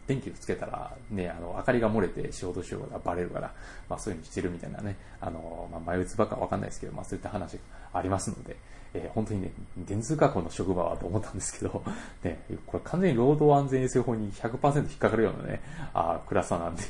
[0.07, 3.53] 電気をつけたら、ね、あの、明かりが漏れて仕事しようがバレるから、
[3.87, 7.59] まあそういうふうにしてるみたいなね、あの、まあ前打つばっかわかんないですけど、まあそういった話が
[7.93, 8.57] ありますので、
[8.93, 11.83] えー、本当にね、電通学校の職場はと思ったんですけど、
[12.23, 15.61] ね、これ完全に労働安全衛生法に100%引っかかるようなね、
[15.93, 16.81] あ暗さなんで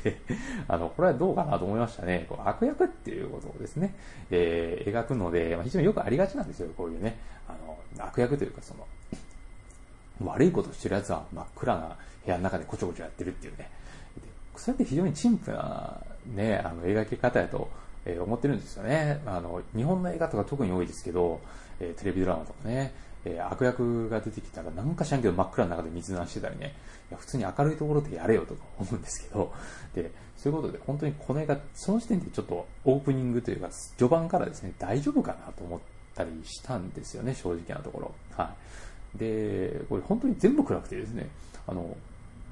[0.66, 2.26] あの、これはどうかなと思いましたね。
[2.28, 3.94] こう悪役っていうことをですね、
[4.30, 7.16] えー、描くので、まあ、非常によくありがちなんですよ、こういうね、
[7.48, 8.86] あの、悪役というかその、
[10.24, 13.70] 悪いことしてる奴は真っ暗な部屋の中でこちょこちょやってるっていうね。
[14.56, 17.68] それって非常に陳腐なね、あの、描き方やと、
[18.04, 19.20] えー、思ってるんですよね。
[19.26, 21.40] あの、日本の映画とか特に多いですけど、
[21.82, 26.74] えー、テレビドラマとかね、えー、悪役が出てきたらなんか知らんけど真っ暗の中で密談してたりね、
[27.10, 29.52] いや普通に明るいところでやれよとか思うんですけど、
[29.94, 33.68] で、そういうことで本当にこの映画、その時点でちょっとオープニングというか、
[33.98, 35.80] 序盤からですね、大丈夫かなと思っ
[36.14, 38.14] たりしたんですよね、正直なところ。
[38.36, 38.54] は
[39.16, 39.18] い。
[39.18, 41.28] で、これ本当に全部暗くてですね、
[41.66, 41.96] あの、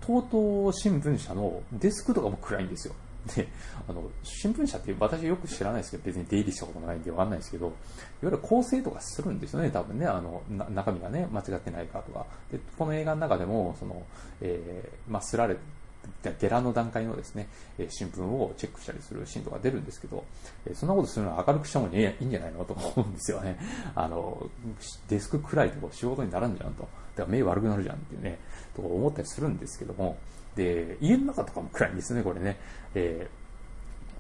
[0.07, 0.25] 東
[0.73, 2.95] 新聞社のデスクとかも暗いんですよ。
[3.37, 3.49] で、
[3.89, 7.75] あの、新聞社って私よく知らないですけど、別に出入りしたこともないんでわかんないですけど、いわ
[8.23, 12.27] ゆる構成とかするんですよね、多分ね、あの、中身がね、間違ってないかとか。
[12.51, 14.03] で、この映画の中でも、その、
[14.41, 15.57] えー、まあ、すられ、
[16.41, 17.49] ゲラの段階のですね、
[17.91, 20.25] 新聞をチェックしたりするシーンとか出るんですけど、
[20.75, 23.59] そんなことするのは明るくした方がいいんじゃないのと思うんですよね。
[23.95, 24.49] あの、
[25.09, 26.83] デスク暗いと仕事にならんじゃんと。
[26.83, 26.91] だか
[27.25, 28.39] ら目悪くなるじゃんっていうね、
[28.75, 30.17] と思ったりするんですけども、
[30.57, 32.59] で、家の中とかも暗いんですね、これね。
[32.95, 33.29] え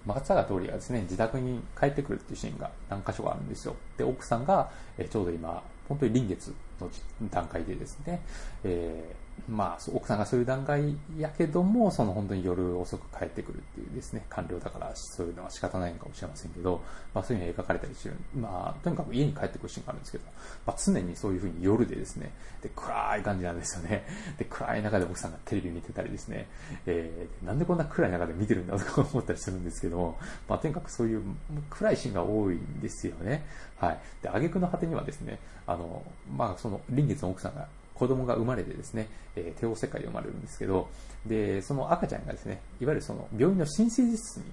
[0.07, 3.77] ー、松坂桃李がですね、自宅に帰ってくるっていうシーンが何箇所かあるんですよ。
[3.97, 6.88] で、奥さんが、えー、ちょうど今、本当に臨月の
[7.31, 8.21] 段階でですね、
[8.64, 16.81] えーまあ、奥さんがそういう段階やけども、その本当に夜遅く帰ってくるっていうですね、官僚だからそういうのは仕方ないのかもしれませんけど、
[17.14, 18.16] まあそういうのが描かれたりしてる。
[18.35, 20.24] まあ、とにかく家に帰ってくるシーンがあるんですけど、
[20.66, 24.05] まあ常にそういうふうに夜でですね、で、暗い感じなんですよね。
[24.38, 26.46] で、暗い中で奥さんがテレビ見てたりですね、
[26.87, 31.22] えー、なんでこんな暗い中で見てるんだとか思ったりするんですけども、まあとにかくそういう
[31.70, 33.44] 暗いシーンが多いんですよね。
[33.79, 33.98] はい。
[34.22, 36.03] で、挙句の果てにはですね、あの、
[36.37, 37.66] まあその臨月の奥さんが
[38.01, 40.89] 子供が生まれてですね、え、帝王世界で生まれるんですけど、
[41.27, 44.45] で、その赤ちゃんがですね、いわゆるその病院の新生児室に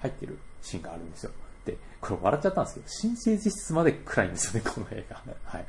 [0.00, 1.30] 入ってるシーンがあるんですよ。
[1.66, 5.22] で、これ笑っちゃったんですけど、新生実質まで暗いんですよね、 この映画。
[5.44, 5.66] はい。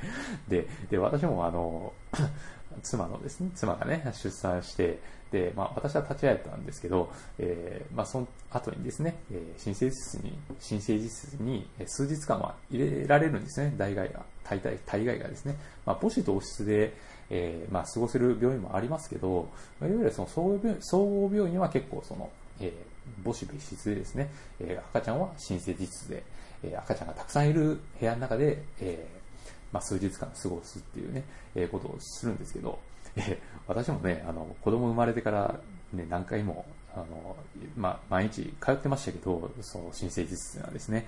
[0.47, 1.91] で、で、私もあの、
[2.81, 4.99] 妻のですね、妻がね、出産して、
[5.31, 15.57] で、まあ、私は立ち会えたんですけど、えー、まあ、その後にですね、えー、新生実室に、新生実室に数日間は入れられるんですね、大概が、大体、大概がですね。
[15.85, 16.93] まあ、母子同室で、
[17.29, 19.49] えー、まあ、過ごせる病院もありますけど、
[19.81, 26.23] いわゆるその総合病総合病院は結構その、えー、母子別室でですね、えー、赤ちゃんは新生実室で、
[26.63, 31.23] えー、赤ちゃんがたくさんいる部屋の中で、えー、まあ、数日間過ごすっていうね、
[31.55, 32.79] えー、ことをするんですけど、
[33.15, 35.59] えー、私もね、あの、子供生まれてから
[35.93, 37.35] ね、何回も、あの、
[37.75, 41.07] まあ、毎日通ってましたけど、その新生実室はですね、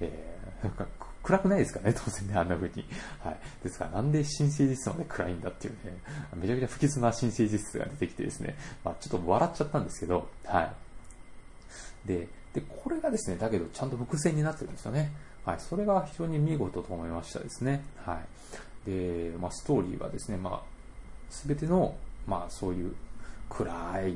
[0.00, 0.84] えー、
[1.28, 2.86] 暗くないですかね、当然ね、あんな風に。
[3.22, 3.38] はい。
[3.62, 5.98] ですから、なんで新生実室まで暗いんだっていうね、
[6.34, 12.08] めちゃくちゃ不吉な新生実室が出てきてですね、まあ、ちょっと笑っちゃったんですけど、はい。
[12.08, 15.12] で、で、これがですね、だけどちゃんと伏線になってるんですよね。
[15.44, 15.60] はい。
[15.60, 17.84] それが非常に見事と思いましたですね。
[18.06, 18.22] は
[18.86, 18.90] い。
[18.90, 20.62] で、まあ、ストーリーはですね、まあ、
[21.28, 21.94] すべての、
[22.26, 22.94] まあ、そういう
[23.50, 24.14] 暗い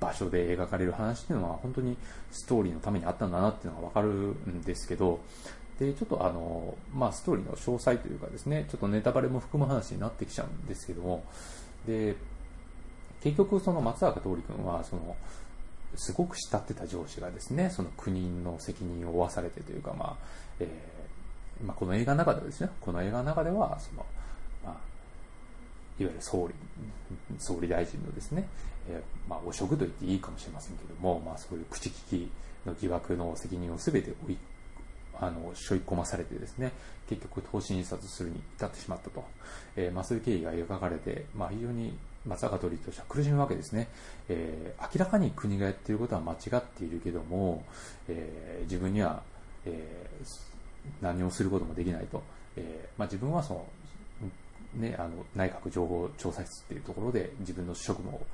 [0.00, 1.96] 場所で描かれる話っていうのは本当に
[2.30, 5.20] ストーリーのためにあったんだなっていうのがわかるんですけど、
[5.78, 11.24] で、ちょっとあの、まあ、ストーリーの詳細というかですね、ちょっとネタバレも含む話になってきちゃうんですけども、
[11.86, 12.16] で、
[13.22, 15.16] 結局その松坂桃李君は、その、
[15.96, 20.16] すごく慕ってた上司がですね、その国の責任を負わされてというか、まあ、
[20.60, 24.04] えー、まあ、この映画の中ではですね、この映画の中では、その、
[24.64, 24.78] まあ、いわ
[25.98, 26.54] ゆる総理、
[27.38, 28.48] 総理大臣のですね、
[28.88, 32.30] えー、まあ、汚職と言っていいかもしれませんけども、まあ、そういう口利き
[32.66, 34.38] の疑惑の責任を全て追い、
[35.20, 36.72] あの、背負い込まされてですね、
[37.08, 39.24] 結局、投資印刷するに至ってしまったと。
[39.76, 43.88] えー、まあ、そういう経緯が描かれて、まあ、非常に松坂桃李としては苦しむわけですね、
[44.28, 47.64] えー、明らかに国がやっていることは間違っているけども、
[48.08, 49.22] えー、自分には、
[49.64, 52.22] えー、何をすることもできないと、
[52.56, 53.66] えまあ、自分はその、
[54.74, 58.26] ね、あの内閣情報調査室っていうところで自分の職務を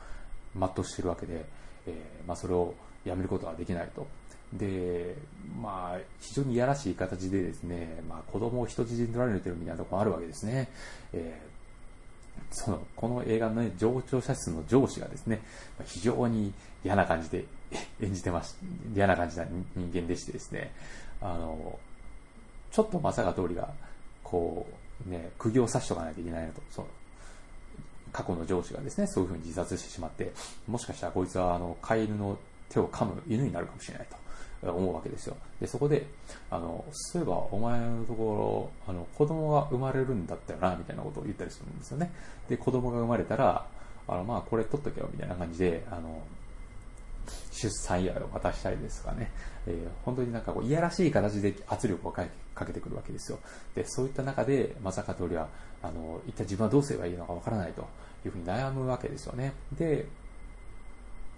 [0.57, 1.45] 全うしているわけで、
[1.87, 1.95] え
[2.27, 4.07] まあ、それをやめることはできないと。
[4.53, 5.17] で、
[5.61, 10.69] まあ、非常にいやらしい形でですね、まあ、子供を人質に取られてるみたいなところもあるわけですね。
[11.13, 11.53] えー
[12.51, 15.43] その、この映画のね、上長者室の上司がですね、
[15.85, 16.53] 非常に
[16.85, 17.45] 嫌な感じで
[18.01, 18.55] 演じてまし、
[18.95, 20.73] 嫌な感じな人間でしてですね、
[21.21, 21.79] あの、
[22.71, 23.73] ちょっとまさか通りが、
[24.23, 24.67] こ
[25.07, 26.87] う、ね、釘を刺しとかないといけないなと、そう、
[28.13, 30.33] 過去の上司がですね、そういうふうに自殺してしまって、
[30.67, 32.39] もしかしたらこいつは、あの、飼い犬の
[32.73, 34.17] 手を噛む犬になるかもしれないと。
[34.71, 35.37] 思うわけですよ。
[35.61, 36.07] で、そこで、
[36.51, 42.13] あの、そういえばお前のところ、あの、子供が生まれるんだったよな、みたいなことを言ったりするんですよね。
[42.49, 43.67] で、子供が生まれたら、
[44.07, 46.23] あの、まあ、これ取っとけよ、みたいな感じで、あの、
[47.51, 49.31] 出産祝いを渡したりですとかね、
[49.67, 52.25] えー、本当になんかこう、いやらしい形で圧力をか
[52.67, 53.39] けてくるわけですよ。
[53.75, 55.49] で、そういった中で、まさか通りは、
[55.83, 57.87] あの、一体自分はどうすればいいのかわからないと
[58.25, 59.53] いうふうに悩むわけですよね。
[59.73, 60.07] で、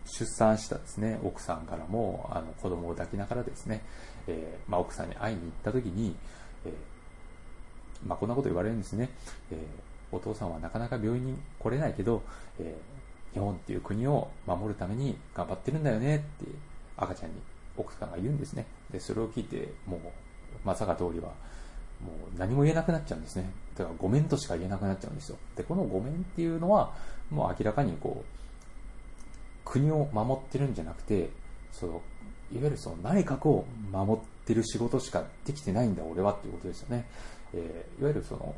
[0.07, 3.83] 出産したですね、奥さんからも、あの、子供を抱きながらですね、
[4.27, 6.15] えー、まあ、奥さんに会いに行った時に、
[6.65, 6.73] えー、
[8.07, 9.11] まあ、こんなこと言われるんですね。
[9.51, 12.23] えー、お父さんはなかなか病院に来れないけど、
[12.59, 12.77] え
[13.35, 16.51] 日本っていう国を守るために頑張ってるんだよねって
[16.97, 17.37] 赤ちゃんに
[17.77, 18.67] 奥さんが言うんですね。
[18.91, 20.01] で、それを聞いて、もう、
[20.65, 21.31] まさか通りは、
[22.01, 23.51] もう何も言えなくなっちゃうんですね。
[23.77, 25.39] だからごめんとしか言えなくなっちゃうんですよ。
[25.57, 26.95] で、このごめんっていうのは、
[27.31, 28.44] もう明らかにこう、
[29.65, 31.31] 国を守ってるんじゃなくて、
[31.73, 31.93] その、
[32.53, 37.07] いわゆるその内閣を守ってる仕事しかできてないんだ、俺はっていうことですよね。
[37.55, 38.55] えー、いわゆるその、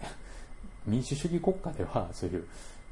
[0.86, 2.46] 民主主義国家では、そういう、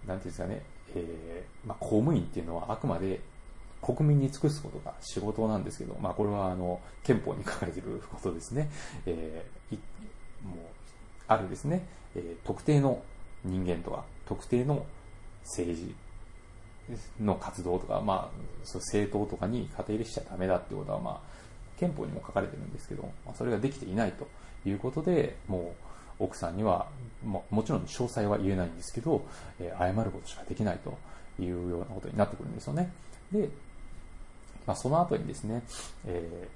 [0.06, 0.62] なんていうんですかね、
[0.94, 3.20] えー、まあ、公務員っていうのはあくまで
[3.82, 8.70] 国民に尽くすことが仕事なんですけど、まあ、これはあの憲法に書かれていることですね。
[9.04, 9.76] えー、
[10.46, 10.58] もう
[11.28, 13.02] あるですね、えー、特定の
[13.44, 14.86] 人間とか、特定の
[15.44, 15.94] 政治
[17.20, 21.20] の活動とか、まあ、そ政党とかに肩入れしちゃダメだってことは、まあ、
[21.78, 24.28] 憲法にも書かれてるんですけど、まあ、それができていないと
[24.68, 25.74] いうことで、も
[26.20, 26.88] う、奥さんには、
[27.24, 29.26] ももちろん詳細は言えないんですけど、
[29.60, 30.96] えー、謝ることしかできないと
[31.42, 32.90] いうようなことになってくるんですよね。
[33.30, 33.48] で、
[34.66, 35.62] まあ、その後にですね、
[36.06, 36.48] え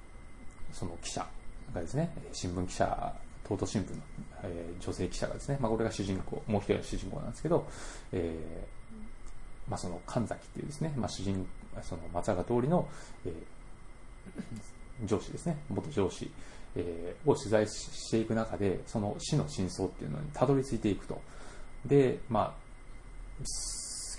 [0.73, 1.27] ー、その記者
[1.75, 3.15] がですね、新聞記者、
[3.45, 4.03] 東都新聞の、
[4.45, 7.67] えー、女性記者がですね、まあ、これが主人公、もう一人の主人公なんですけど、
[8.13, 8.80] えー
[9.71, 11.47] まあ、その神崎っていうですね、まあ、主人、
[11.83, 12.89] その松坂通りの、
[13.25, 16.31] えー、上司ですね、元上司、
[16.77, 21.21] えー、を取材していく中で、その死の真相っていうのにたどり着いていくと。
[21.87, 22.55] で、まあ、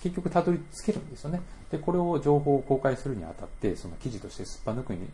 [0.01, 1.41] 結局たどり着けるんですよね。
[1.69, 5.07] で、これを情報を公開するにあたって、その記事としてすっぱ抜くに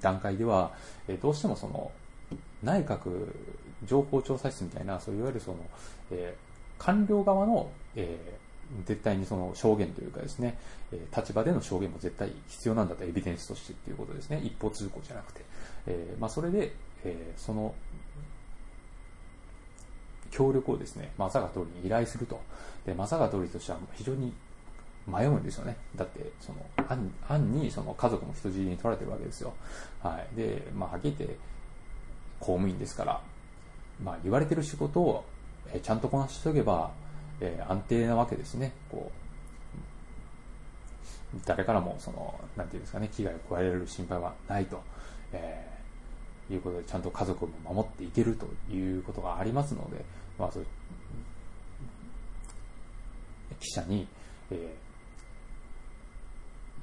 [0.00, 0.72] 段階では、
[1.08, 1.90] えどうしてもその
[2.62, 3.32] 内閣
[3.84, 5.58] 情報調査室みたいな、そういわゆるその、
[6.10, 8.35] えー、官僚側の、えー、
[8.84, 10.58] 絶対にその証言というかですね、
[10.92, 14.40] えー、立場での証言も絶対必要なんだと、エビデンスとしてっていうことですね。
[14.42, 15.42] 一方通行じゃなくて。
[15.86, 16.72] えー、まあ、それで、
[17.04, 17.74] えー、その、
[20.30, 22.40] 協力をですね、正が通りに依頼すると。
[22.84, 24.32] で、正が通りとしては非常に
[25.06, 25.76] 迷うんですよね。
[25.94, 29.54] だって、その、案案にその家族も人質に取られてるわけですよ。
[30.02, 30.36] はい。
[30.36, 31.36] で、まあ、はっきり言って、
[32.40, 33.20] 公務員ですから、
[34.02, 35.24] まあ、言われてる仕事を、
[35.82, 36.90] ちゃんとこなしておけば、
[37.40, 38.72] えー、安定なわけですね。
[38.90, 39.10] こ
[41.34, 44.82] う、誰からも、その、なんていうんですかね、危害を加えられる心配はないと、
[45.32, 50.04] えー、いうことで、ちゃんと家族も守っていけるということがありますので、
[50.38, 50.66] まあ、そう
[53.60, 54.06] 記者に、
[54.50, 54.74] え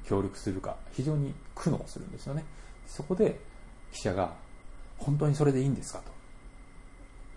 [0.04, 2.44] ー、協力するか、非常に苦悩するんですよね。
[2.88, 3.40] そこで、
[3.92, 4.36] 記者が、
[4.98, 6.12] 本当にそれでいいんですかと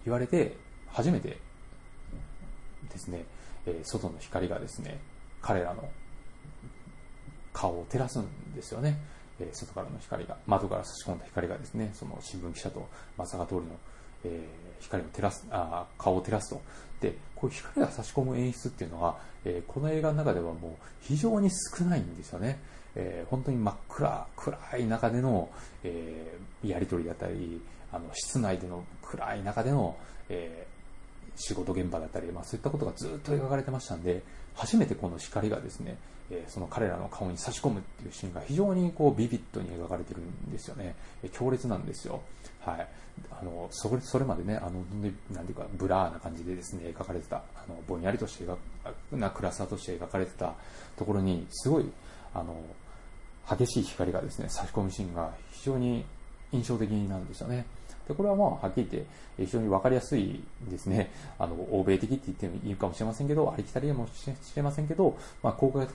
[0.04, 0.56] 言われて、
[0.88, 1.38] 初めて
[2.88, 3.24] ですね、
[3.66, 4.98] えー、外の光がですね、
[5.40, 5.88] 彼らの
[7.52, 8.98] 顔を照らすんですよね。
[9.38, 13.66] えー、外からの光が、窓から差し込んだ光がですね、その新聞記者と正が通りの、
[14.24, 16.60] えー、光を照らすあ、顔を照らすと。
[17.00, 22.58] で、こういう光が差し込む演出っていうのは、えー、この映画の中ではもう非常に少ないんですよね。
[22.94, 25.50] えー、本当に真っ暗、暗い中での、
[25.84, 27.60] えー、やりとりだったり、
[27.92, 29.96] あの、室内での暗い中での、
[30.30, 30.75] えー、
[31.36, 34.22] 仕事現場だったり、まあそういったことがずっと描かれてましたんで、
[34.54, 35.96] 初めてこの光がですね、
[36.30, 40.94] え、その彼らの顔に差し込むっていうシーンが非常にこうビビッドに描かれてるんですよね。
[41.22, 42.20] え、強烈なんですよ。
[42.60, 42.88] はい。
[43.30, 44.84] あの、それ、それまでね、あの、
[45.32, 48.56] なんていうか、 blur な感じでですね、描かれてた、あの、ぼんやりとして描
[49.12, 50.54] な暗さとして描かれてた
[50.96, 51.90] ところに、すごい、
[52.34, 52.56] あの、
[53.48, 56.04] 激しい光がですね、差し込むシーンが非常に
[56.52, 57.64] 印象的なんですよね。
[58.08, 59.10] で、これはまあ、はっきり言って、
[59.44, 61.10] 非常にわかりやすいですね。
[61.38, 65.86] あの、欧米的って言ってもいいかもしれませんけど、ありきたりかもしれませんけど、まあ、効果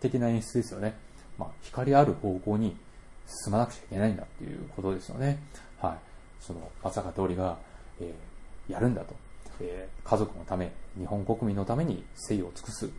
[0.00, 0.94] 的な演出ですよね。
[1.38, 2.76] まあ、光ある方向に
[3.44, 5.38] 進まなくちゃいけないんだっていうことですよね。
[5.80, 5.98] はい。
[6.40, 7.58] その、松坂通りが、
[8.00, 9.14] えー、やるんだと。
[9.60, 12.90] えー、家族のため、日本国民のために誠意を尽くす、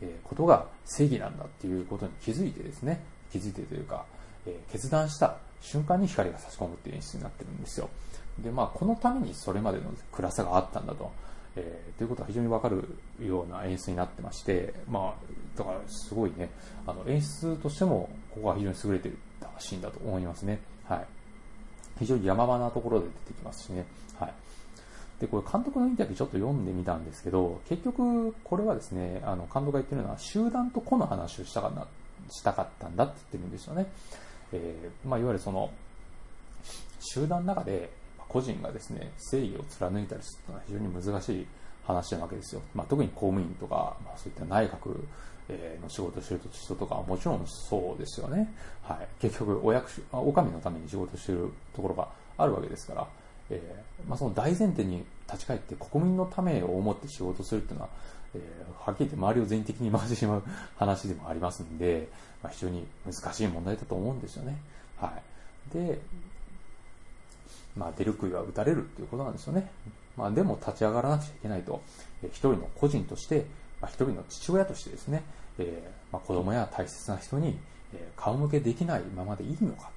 [0.00, 4.04] えー、ことが正義なんだっていうことに気づいてですね、気づいてというか、
[4.46, 7.88] え、決断した瞬間に光が差し込むっていう演出になってるんですよ。
[8.38, 11.10] で、まあ、このためにそれまでの暗さがあったんだと。
[11.58, 12.84] えー、ということは非常にわかる
[13.18, 16.50] ような演出になってまして、まあ、だからすごいね、
[16.86, 20.60] あの演出としても、ここは非常に優れてたシーンだと思いますね。
[20.84, 21.06] はい。
[21.98, 23.86] 非常に山場なところで出てきますしね。
[24.18, 24.34] はい。
[25.18, 31.86] で、これ監督のインタビューちょっと読んでみたんですけど、結局、これはですね、あの、監督が言ってるのは、集団と個の話をしたかな、
[32.30, 33.86] したかったんだって言ってるんですよね。
[34.52, 35.70] えー、まあ、いわゆるその、
[37.00, 37.90] 集団の中で、
[38.36, 41.46] 個人がですね、正義を貫いたりするのは非常に難しい
[41.86, 42.60] 話なわけですよ。
[42.74, 44.90] まあ、特に公務員とか、まあ、そういった内閣
[45.82, 48.52] の仕事をしている人とかはもちろんそうですよね。
[48.82, 49.08] はい。
[49.22, 53.08] 結局、お役所、お上のために仕事しているところがあるわけですから、
[53.48, 57.88] えー、まあ、その大前提に立ち返って国民のためを思って仕事するっていうのは、
[58.34, 60.42] えー、はっきり言って周りを全的に回してしまう
[60.76, 62.08] 話でもありますんで、
[62.42, 64.58] まあ、非常に難しい問題だと思うんですよね。
[64.98, 65.14] は
[65.72, 65.74] い。
[65.74, 65.98] で、
[67.76, 69.70] まあ、出る杭は打たれるっていうことなんですよね。
[70.16, 71.82] まあ、でも立ち上がらなくちゃいけないと、
[72.22, 73.46] えー、一人の個人として、
[73.80, 75.22] まあ、一人の父親としてですね、
[75.58, 77.58] えーまあ、子供や大切な人に、
[77.94, 79.90] えー、顔向けできないままでいいのか、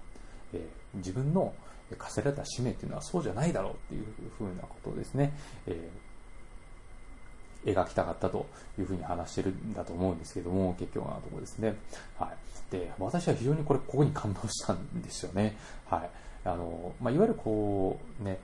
[0.53, 1.53] えー、自分の
[1.97, 4.05] 課せられた使命っていうのはそうじゃないだろうっていう
[4.37, 5.33] ふうなことをですね、
[5.65, 8.45] えー、描きたかったと
[8.77, 11.75] いうふうに話してるんだと思うんですけども、結局なところですね。
[12.17, 12.71] はい。
[12.71, 15.57] で、私は非常にこれ、ここに感動したんですよね。
[15.89, 16.09] はい。
[16.45, 18.39] あの、まあ、いわゆるこう、ね、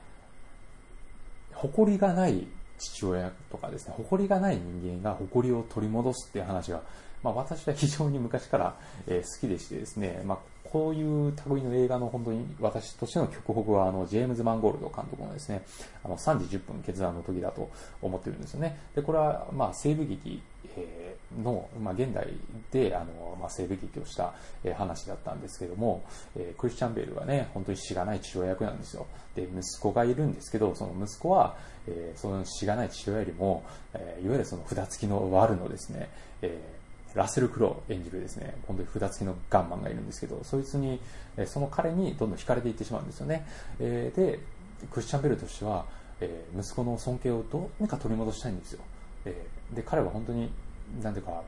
[1.53, 6.81] 誇りがない父親とかですね、誇りがない人間が誇りを取り戻すっていう話が、
[7.23, 8.75] まあ、私は非常に昔から、
[9.07, 10.37] え、好きでしてですね、まあ、
[10.75, 15.63] こういう類の映画の本当に私としての曲北はあのジェームズ・マンゴールド監督のですね、
[16.03, 18.77] あの3時10分決断の時だと思ってるんですよね。
[18.93, 20.41] で、これはまあ西部劇、
[21.41, 22.27] の、まあ、現代
[22.71, 24.33] であの、まあ、西部劇をした、
[24.75, 26.03] 話だったんですけども、
[26.35, 29.05] えー、クリスチャン・ベールはね、本当にしがない父親役なんですよ。
[29.35, 31.55] で、息子がいるんですけど、その息子は、
[31.87, 33.63] えー、そのしがない父親よりも、
[33.93, 36.09] えー、いわゆるその札付きのワルのですね、
[36.41, 36.59] え、
[37.13, 40.99] ラッセル・クロウ演じるですね、本当に札付きのガンマンがいるんですけど、そいつに、
[41.45, 43.45] その彼にどんどん惹かれていってしまうんですよね。
[43.79, 44.39] えで、
[44.91, 45.85] クリスチャン・ベルとしては、
[46.19, 48.81] え息子の尊敬をどうにか取り戻したいんですよ。
[49.25, 50.51] えで、彼は本当に
[51.01, 51.41] なんていうか、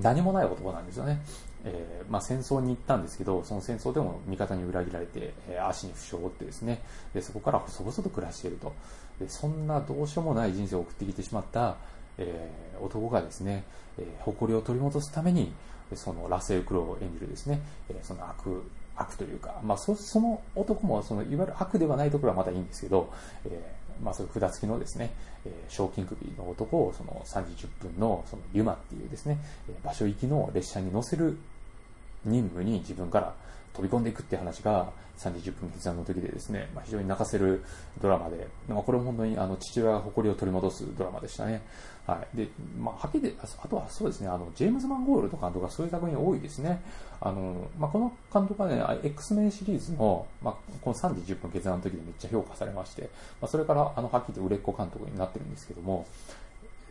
[0.00, 1.20] 何もない男なんですよね。
[1.64, 6.82] えー、まあ、戦争に行ったんですけど、その戦争でも味方に裏切られて、えー、足に負傷を負ってですね、
[7.14, 8.72] でそこから細々と暮らしていると。
[9.20, 11.76] でそんなどうしようもない人生を送ってきてしまった、
[12.18, 13.64] えー、男がですね、
[13.98, 15.52] え誇りを取り戻すために、
[15.94, 18.62] そのラセル・クローを演じるですね、えその悪、
[18.96, 23.10] 悪というか、まあそ、その男もそのいわゆる悪ではないところはまたいいんですけど、
[23.44, 25.12] えまあ、そういう札付きのですね、
[25.44, 29.38] えー、賞金首の男をその3時10分のそのユマっていうですね、
[29.84, 31.38] 場所行きの列車に乗せる
[32.24, 33.34] 任務に自分から
[33.72, 37.64] 飛び込んでいくって話が3時10分決断の時でですね、まあ、非常に泣かせる
[38.00, 41.62] ドラマで、まあ、これも本当にあの父親が誇りを取り戻すドラマでしたね。
[42.06, 42.36] はい。
[42.36, 42.48] で、
[42.78, 46.82] まあ、はっきりあとはそうですね、あの、ジェームズ・マンゴールと監督がそういう作品多いですね。
[47.20, 53.02] あの、まあ、この監督はね、X メンシリーズの、まあ、この3時10分決断の時でめっちゃ評価されまして、
[53.40, 56.06] まあ、それから、あの、はっきりと売れっ子監督になってるんですけども、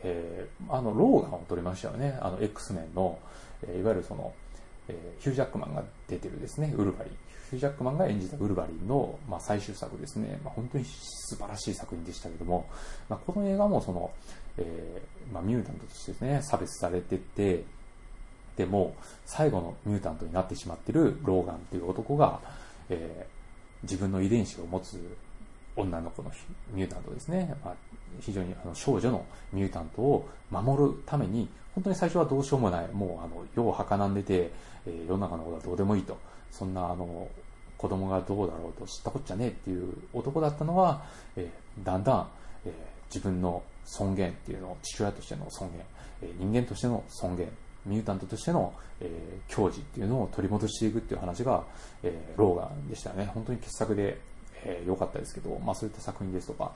[0.03, 2.17] えー、あの、ローガンを撮りましたよね。
[2.21, 3.19] あの、X メンの、
[3.63, 4.33] えー、いわゆるその、
[4.87, 7.13] えー、ヒュージャックマンが出てるですね、ウルヴァリン。
[7.51, 10.39] ヒュージャックマンが演じたウルヴァリンの、まあ、最終作ですね。
[10.43, 12.65] まあ、本当に素晴らしい作品でしたけども、
[13.09, 14.11] まあ、この映画もその、
[14.57, 17.63] えー、まあ、ミュータントとしてですね、差別されてて、
[18.57, 18.95] でも、
[19.25, 22.39] 最後のミュータントになってしまってるローガンっていう男が、
[22.89, 24.99] えー、自分の遺伝子を持つ
[25.75, 26.31] 女の子の
[26.73, 27.75] ミュータントですね、まあ、
[28.19, 34.51] 非常にあの少女のミュータントを守るために、本当に最初はどうしようもない、もうあの世を儚んでて、
[34.85, 36.17] えー、世の中のことはどうでもいいと、
[36.51, 37.27] そんなあの
[37.77, 41.03] 子供がどうだろうと知ったこっちゃねえっていう男だったのは、
[41.35, 42.27] えー、だんだん、
[42.65, 42.73] えー、
[43.09, 45.81] 自分の尊厳っていうのを、父親としての尊厳、
[46.21, 47.49] えー、人間としての尊厳、
[47.85, 51.63] ミュータントとしての、えー、矜持っていうのを取り戻していくっていう話が、
[52.03, 53.29] えー、ローガンでしたね。
[53.33, 54.19] 本当に傑作で、
[54.63, 56.71] えー、かったですけど、まあそういった作品ですとか、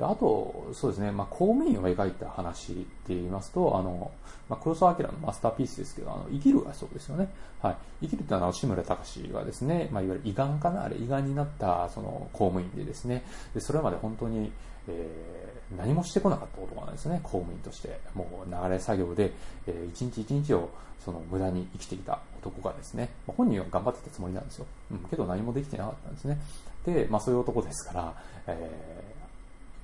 [0.00, 4.10] であと、そうですね、まあ、公務員を描いた話って言いますと、あの、
[4.48, 7.28] まあ、黒澤明のマスターピースですけど、あの、生きるがそうですよね。
[7.60, 7.76] はい。
[8.02, 14.50] 生きるってのは、志村隆がですね、まあ、いわゆる胃がんかなあれ、胃がんになった、その、公務員でですね、で、それまで本当に、
[14.88, 18.00] えー、何もしてこなかった男なんですね、公務員として。
[18.14, 19.32] もう、流れ作業で、
[19.66, 20.70] えー、一日一日を、
[21.04, 24.66] その、無駄に生きていた男がですね、まあ、本人は頑張ってたつもりなんですよ。
[24.90, 26.38] うん、けど何もできてなかったんですね。
[26.84, 28.14] で、まあ、そういう男ですから、
[28.46, 29.20] えー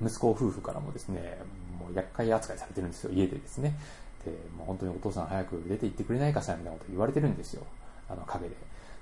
[0.03, 1.39] 息子夫婦からもですね、
[1.79, 3.79] もう厄介扱いされてるんですよ、家でですね。
[4.25, 7.63] で、もう本当にお父さん早く出て行ってくれないかさ、みたいなこと言われてるんですよ。
[8.09, 8.55] あの、陰で。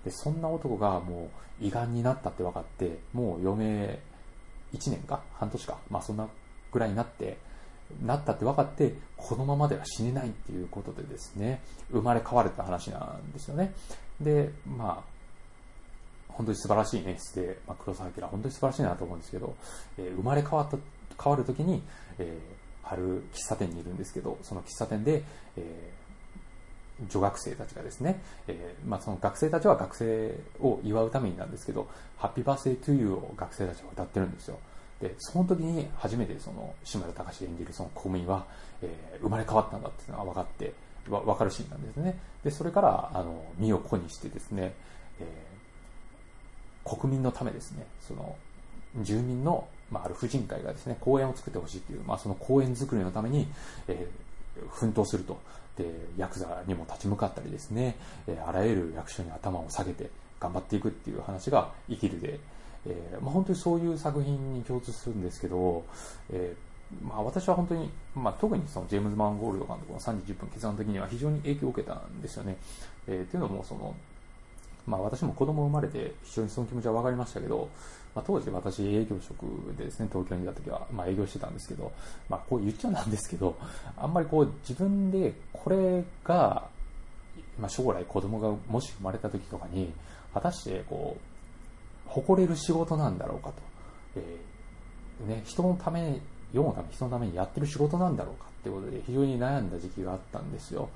[0.05, 1.31] で、そんな男がも
[1.61, 3.99] う胃がんになったって分かって、もう余命
[4.73, 5.23] 1年か？
[5.35, 5.79] 半年か？
[5.91, 6.29] まあそんな
[6.75, 7.39] ぐらいになって、
[8.05, 13.73] なったって分かって、このままでは死ねないっていうことでですね、生まれ変われた話なんですよね。
[14.21, 15.15] で、まあ、
[16.29, 19.55] 本当に素晴らしい演出で、まあ、黒澤明は本当に素晴らしいなと思うんですけど、
[19.99, 20.77] えー、生まれ変わった、
[21.23, 21.81] 変わるときに、
[22.19, 25.23] えー、ある喫茶店にいるんですけど、その喫茶店で、
[25.57, 34.59] えー、女学生たちがですね、えー、まあ、その学生たちは学生を祝うためになんですけど、ハッピーバースデートゥーユーを学生たちは歌ってるんですよ。
[35.01, 38.45] で、その時に初めてその、志村隆演じるその公務員は、
[38.83, 40.73] えー、生まれ変わったんだっていうのが分かって、
[41.09, 42.19] わ、分かるシーンなんですね。
[42.43, 44.75] で、それから、あの、身を粉にしてですね、
[45.21, 45.55] えー
[46.85, 48.37] 国民のためですね、その、
[49.03, 53.49] 住民の、まあ、ある婦人会がですね、公園を作ってほしいっていう、まあ、その公園作りのために、
[53.89, 55.41] えー、奮闘すると。
[55.77, 57.97] で、ヤクザにも立ち向かったりですね、
[58.29, 62.39] え、あらゆる役所に頭を下げて頑張っていくっていう話が生きるで、
[62.87, 65.85] えー、まあ、本当にそういう作品に共通するんですけど、
[66.33, 72.57] えー、まあ、私は本当に、まあ、特にそのジェームズ・マンゴールド監督の3時10分決断の時には非常に影響を受けたんですよね。
[73.07, 73.95] えー、っていうのも、その、
[74.87, 77.69] まあ私も子供生まれて非常にその気持ちは分かりましたけど、
[78.15, 79.45] まあ、当時私営業職
[79.77, 81.91] でですね、東京にいた時は、まあ営業してたんですけど、
[82.29, 83.57] まあこう言っちゃなんですけど、
[83.97, 86.69] あんまりこう自分でこれが、
[87.59, 89.93] まあ将来子供がもし生まれた時とかに、
[90.33, 91.34] 果たしてこう、
[92.07, 93.55] 誇れる仕事なんだろうかと。
[94.17, 96.21] えー、ね、人のために、
[96.53, 100.89] 世のため、人のためにやってる仕事なんだろうかってことで非常に悩んだ時期があったんですよ。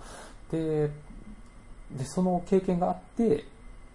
[0.51, 0.91] で、
[1.91, 3.45] で、その経験があって、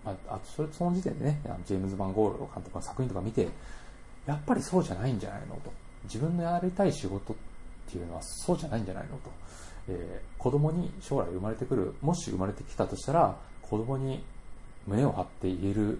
[0.03, 3.47] まあ、あそれその時点でね、ジェームズ・バン・ゴールド監督の作品とか見て、
[4.25, 5.71] やっぱりそうじゃないんじゃないのと。
[6.05, 7.35] 自分のやりたい仕事っ
[7.89, 9.31] ていうのはそうじゃないんじゃないのと。
[9.87, 14.23] えー、子供に将来生まれてくる、もし生まれてきたとしたら、子供に
[14.87, 15.99] 胸を張って言える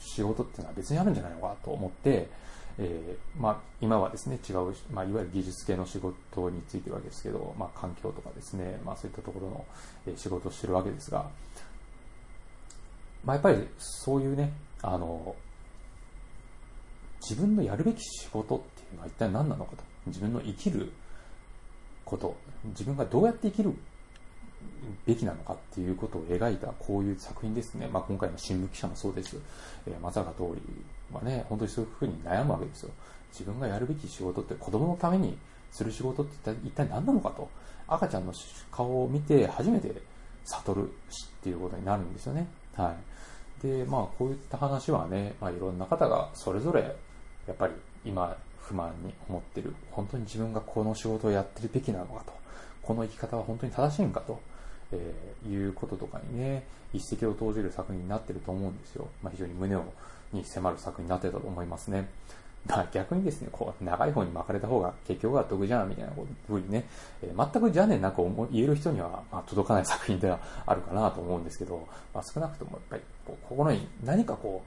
[0.00, 2.28] 仕事っていうのは別にあるんじゃないのかと思って、
[2.78, 11.28] えー、まあ、今はですね、違う、まあ、いわゆる技術系の仕事についてるわけですけど、まあ、環境とかですね、まあ、そういったところの、仕事をしてるわけですが、
[13.24, 15.36] まあ、やっぱりそういうね、あの、
[17.20, 19.84] 自分のやるべき仕事っていうのは一体何なのかと。
[20.06, 20.90] 自分の生きる
[22.06, 22.34] こと、
[22.64, 23.74] 自分がどうやって生きる
[25.06, 27.88] べきなのかっていうことを描いたこういう作品ですね。
[27.92, 29.36] まあ、今回の新聞記者もそうです。
[29.86, 30.60] えー、松坂通り
[31.12, 32.90] はね、本当にそういうふうに悩むわけですよ。
[33.32, 35.36] 自分がやるべき仕事って子供のために
[35.70, 37.48] する仕事って一体何なのかと。
[37.86, 38.32] 赤ちゃんの
[38.70, 39.92] 顔を見て初めて
[40.44, 42.46] 悟るしっていうことになるんですよね。
[42.76, 42.94] は
[43.62, 43.66] い。
[43.66, 46.82] で、まあこういった話はね、まあいろんな方がそれぞれ
[47.46, 49.74] やっぱり今不満に思ってる。
[49.90, 52.32] 本当に自分がこの仕事をやってるべきなのかと。
[52.82, 54.40] この生き方は本当に正しいんかと。
[54.92, 59.08] えー、いうこととかにね、一石を投じる作品になってると思うんですよ。
[59.22, 59.84] まあ、非常に胸を
[60.32, 62.08] に迫る作品になってたと思いますね。
[62.66, 66.12] まあ、逆にですね、こう、長い方に巻かれた方が結局は得じゃんみたいな
[66.46, 66.84] ふうにね、
[67.22, 74.62] えー、全く邪念なく思言える人には、まあ、届かない作品ではあるかなと思うんですけど、まあ、少なくともやっぱりこう心に何かこ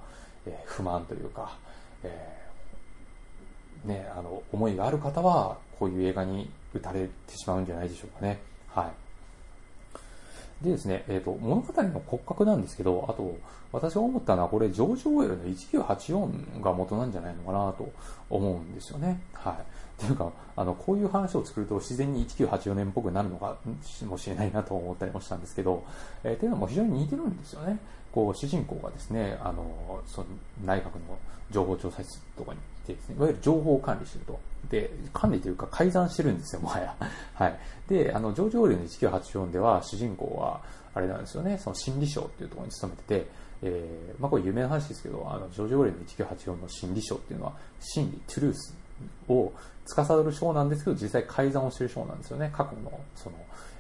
[0.46, 1.56] う、えー、不満というか、
[2.04, 8.40] えー、ね、あの、思いがある方は、こういう映画に打たれてしまうんじゃないでしょうかね。
[8.70, 9.03] はい。
[10.64, 13.38] でですね、えっ、ー、と、物語の骨格なんですけど、あと、
[13.74, 17.92] 私が思ったのは、これ、ジョージ・オーエルの1984が元なんじゃないのかなと
[18.30, 19.22] 思うんですよね。
[19.34, 19.54] はい。
[19.54, 19.56] っ
[19.98, 23.58] ていうか、あの、こういう話を作ると自然に1984年っぽくなるのか
[24.06, 25.84] もしれないなと思ったりもしたんですけど、
[26.24, 27.78] えー、っていうのも非常に似てるんですよね。
[28.14, 30.28] こう、主人公がですね、あの、その
[30.64, 31.18] 内閣の
[31.52, 34.40] 情報調査室とかにいてですね、いわゆる情報を管理してると。
[34.70, 36.96] で、管理というか改ざんしてるんですよ、もはや。
[37.34, 37.60] はい。
[37.88, 40.62] で、あの、ジョージ・オーレの1984では、主人公は、
[40.94, 43.32] あれなんですよね、その心理省っていうところに勤めてて、
[43.64, 48.76] えー、まあこれ有名な話ですけど、あの、ジョージ・オーレの1984の心理省っていうのは、真理、トゥルース
[49.28, 49.52] を
[49.86, 52.52] 司る省なんですけど、実際改ざんをしてる省なんですよね。
[52.54, 53.36] 過去の、その、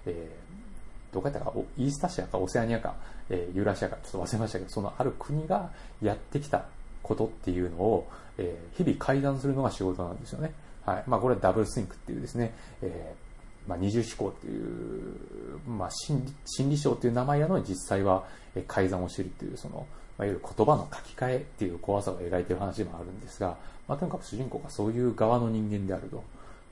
[0.06, 2.96] えー、どこやったか、イースタシアかオセアニアか、
[3.30, 5.70] えー、ユーラシアか、ちょっと忘れましたけど、そのある国が
[6.02, 6.66] やってきた
[7.04, 10.54] ことっていうのを、えー、日々改ざんするのが仕事なんですよね。
[10.86, 11.04] はい。
[11.08, 13.16] まあ、これはダブルスインクっていうですね、え、
[13.68, 18.26] まあ、二重思考っていう、まあ、心理、心理症っていう名前やのに実際は
[18.68, 19.88] 改ざんをしているっていう、その、
[20.18, 23.58] まあ、いわゆる言葉の書き換えっていう怖さを描いている話でもあるんですが、
[23.88, 26.24] まあ、とにかく主人公がそういう側の人間であると。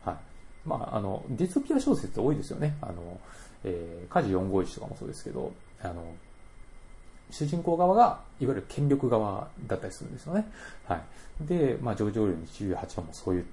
[0.03, 0.15] はい。
[0.65, 2.75] まあ、あの、ディスピア小説多いですよね。
[2.81, 3.19] あの、
[3.63, 6.03] えー、家事451とかもそうですけど、あの、
[7.31, 10.49] 主人公側が、いわゆる権力側だったりするんですよね。
[10.85, 11.01] は
[11.43, 11.47] い。
[11.47, 13.43] で、まあ、ジョージ・オールの98話もそういっ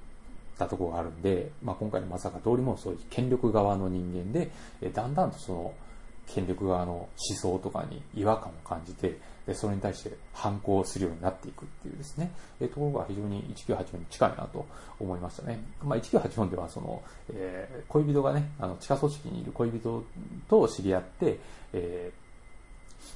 [0.59, 4.51] たところがあるんで、まあ、今回のまさか通りもそういう権力側の人間で、
[4.83, 5.75] えだんだんとその、
[6.27, 12.31] 権力側の思想とかに違和感を感じて、でそれに対して反抗するようになっていくっていうですね、
[12.61, 14.67] えところが非常に1984に近いなと
[15.01, 15.65] 思いましたね。
[15.83, 17.03] まあ、1984ではその、
[17.33, 20.05] えー、恋人がね、あの地下組織にいる恋人
[20.49, 21.39] と知り合って、
[21.73, 22.29] えー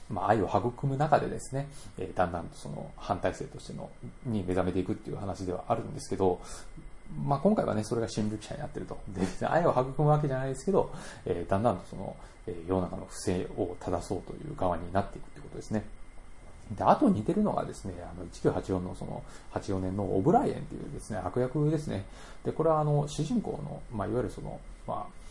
[0.08, 1.68] まあ、愛を育む中でですね、
[1.98, 3.90] えー、だんだんとその反体制としての、
[4.24, 6.40] に目覚めていくっていう話ではあるんですけど、
[7.24, 8.98] まあ、今回はね、それが新聞記者になってると。
[9.08, 10.90] で、愛を育むわけじゃないですけど、
[11.26, 15.84] えー、だんだんとその、えー、世の中の不正を正そうという側になっていくってことですね。
[16.76, 19.22] で、あと似てるのがですね、あの、1984のその、
[19.54, 22.06] 84年のオブライエンっていうですね、悪役ですね。
[22.44, 25.22] で、これはあの、主人公の、まあ、いわゆるその、まあ、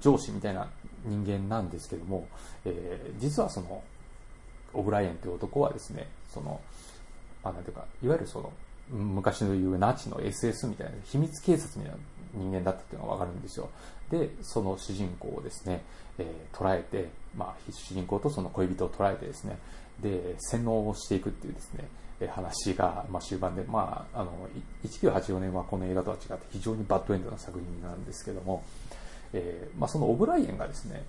[0.00, 0.68] 上司みたいな
[1.04, 2.26] 人間なんですけども、
[2.64, 3.82] えー、実はその、
[4.72, 6.60] オブライエンという男はですね、その、
[7.42, 8.52] まあ、なんていうか、いわゆるその、
[8.90, 11.98] 昔の言うナチの SS みたいな秘密警察みたいな
[12.34, 13.68] 人間だったっていうのがわかるんですよ。
[14.10, 15.82] で、その主人公をですね、
[16.18, 19.58] えー、捉えて、まあ、主人公とその恋人を捉えてですね、
[20.00, 21.88] で、洗脳をしていくっていうですね、
[22.28, 24.32] 話が、まあ、終盤で、まあ、あの、
[24.84, 28.62] 1984年はこの映画とは違って非常にバッドエンドな作品なんですけども、
[29.32, 31.04] えー、まあ、そのオブライエンがですね、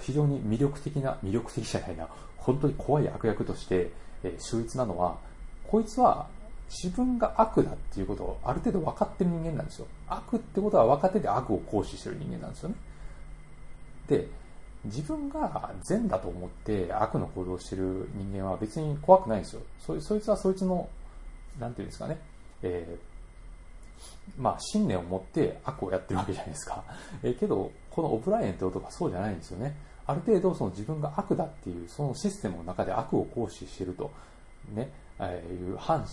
[0.00, 2.08] 非常に魅力的な、魅力的じゃないな、
[2.38, 3.90] 本当に怖い悪役として、
[4.24, 5.18] えー、秀逸なのは、
[5.68, 6.26] こいつは
[6.70, 9.86] 自分が悪だっていうことをある程度分かってる人間なんですよ。
[10.08, 12.74] 悪ってことは分かってて悪を行使してる人間なんですよね。
[14.06, 14.28] で、
[14.84, 19.62] 自分が善だと思って悪の行動をしてる人間は別に怖くないんですよ。
[19.80, 20.88] そそいつはそいつの、
[21.58, 22.18] なんていうんですかね、
[22.62, 26.84] えー、まあ信念を持って悪をやってるわけじゃないですか。
[27.24, 29.76] えー、けど、このオブライエンって男はそうじゃないんですよね。
[30.06, 34.10] ある程度その自分が悪だっていうそのシステムの中で悪を行使してると、
[34.72, 36.04] ね、えー、いう反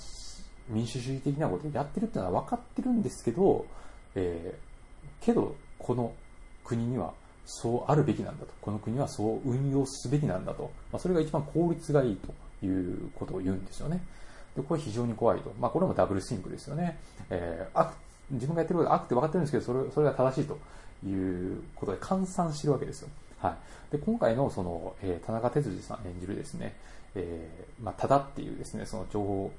[0.69, 3.65] 民主主義的なことをやってるっていうのは分かってるんですけど、
[4.15, 6.13] えー、けど、この
[6.63, 7.13] 国には
[7.45, 8.53] そうあるべきなんだと。
[8.61, 10.71] この国はそう運用すべきなんだと。
[10.91, 14.03] まあ、それが一番効率がいいということを言うんですよね。
[14.55, 15.53] で、これ非常に怖いと。
[15.59, 16.99] まあ、これもダブルシンクですよね。
[17.29, 17.93] えー、悪、
[18.31, 20.57] 自分がやってることが悪って分かってるんですけど、それ、それが正しいと
[21.07, 23.09] いうことで換算してるわけですよ。
[23.39, 23.91] はい。
[23.91, 26.75] で、今回のその、えー、田中哲司さん演じるですね、
[27.15, 29.51] えー、まあ、ただっていうですね、その情報、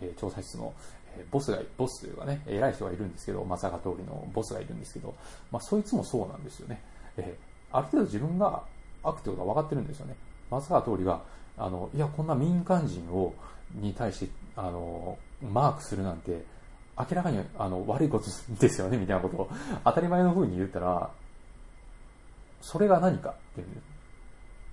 [0.00, 0.72] えー、調査室の、
[1.16, 5.14] えボスが、ボスというかね、偉い人がいるんですけど、松坂通りのボスがいるんですけど、
[5.50, 6.82] まあ、そいつもそうなんですよね。
[7.16, 8.62] えー、ある程度自分が
[9.02, 10.16] 悪ということが分かってるんですよね。
[10.50, 11.22] 松坂通りが、
[11.56, 13.34] あの、いや、こんな民間人を、
[13.74, 16.44] に対して、あの、マークするなんて、
[16.98, 18.24] 明らかにあの悪いこと
[18.58, 19.50] ですよね、みたいなことを
[19.84, 21.10] 当たり前の風に言ったら、
[22.60, 23.66] それが何かっていう。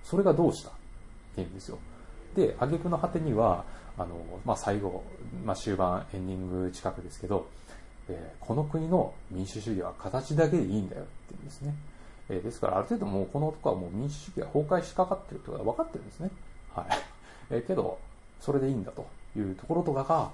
[0.02, 0.78] それがどうしたって
[1.36, 1.78] 言うんですよ。
[2.34, 3.64] で、挙句の果てには、
[3.98, 5.04] あの、まあ、最後、
[5.44, 7.48] まあ、終盤、エンディング近くですけど、
[8.08, 11.74] えー、この国の民主主義は形だけでいいんだよって言うんですね。
[12.28, 16.30] えー、ですから、ある程度もうこの男はもう民主主義が崩壊しかかってるってことが分かってるんですね。
[16.74, 16.86] はい。
[17.50, 17.98] えー、けど、
[18.40, 20.30] それでいいんだというところとかが、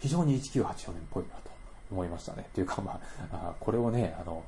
[0.00, 1.50] 非常に1984年っぽいなと
[1.90, 2.46] 思いましたね。
[2.48, 3.00] っていうか、ま
[3.32, 4.42] あ、これをね、あの、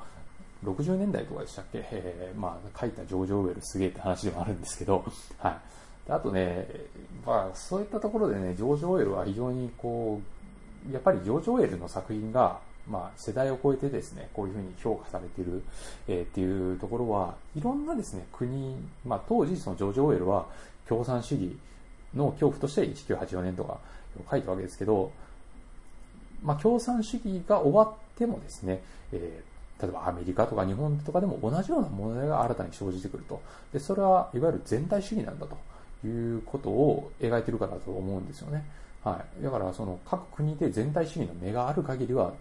[0.64, 5.04] 60年代とかでしたっけ、えー、まあ、書いたジョージ・オウェルすげえって話でもあるんですけど、
[5.38, 5.56] はい。
[6.08, 6.68] あとね、
[7.26, 10.20] まあ、そういったところでね、ジョージ・オーエルは非常にこ
[10.88, 15.62] う、やっぱりジョージ・オーエルの作品が、まあ、世代を超えてですね、こういうふうに評価されている、
[16.06, 20.46] えー、っていうところは、いろんなですね、国、まあ、当時そのジョージ・オーエルは
[20.88, 21.56] 共産主義
[22.14, 23.78] の恐怖として1984年とか
[24.30, 25.10] 書いたわけですけど、
[26.42, 28.82] まあ、共産主義が終わってもですね、
[29.12, 33.42] えー、例えばアメリカとか日本とかでも同じような問題が新たに生じてくると。
[33.72, 35.56] で、それはいわゆる全体主義なんだと。
[36.04, 38.64] いうことを描いてるからだと思うんですよね。
[39.04, 39.42] はい。
[39.42, 42.32] だからその各国で全体主義の目がある限りは、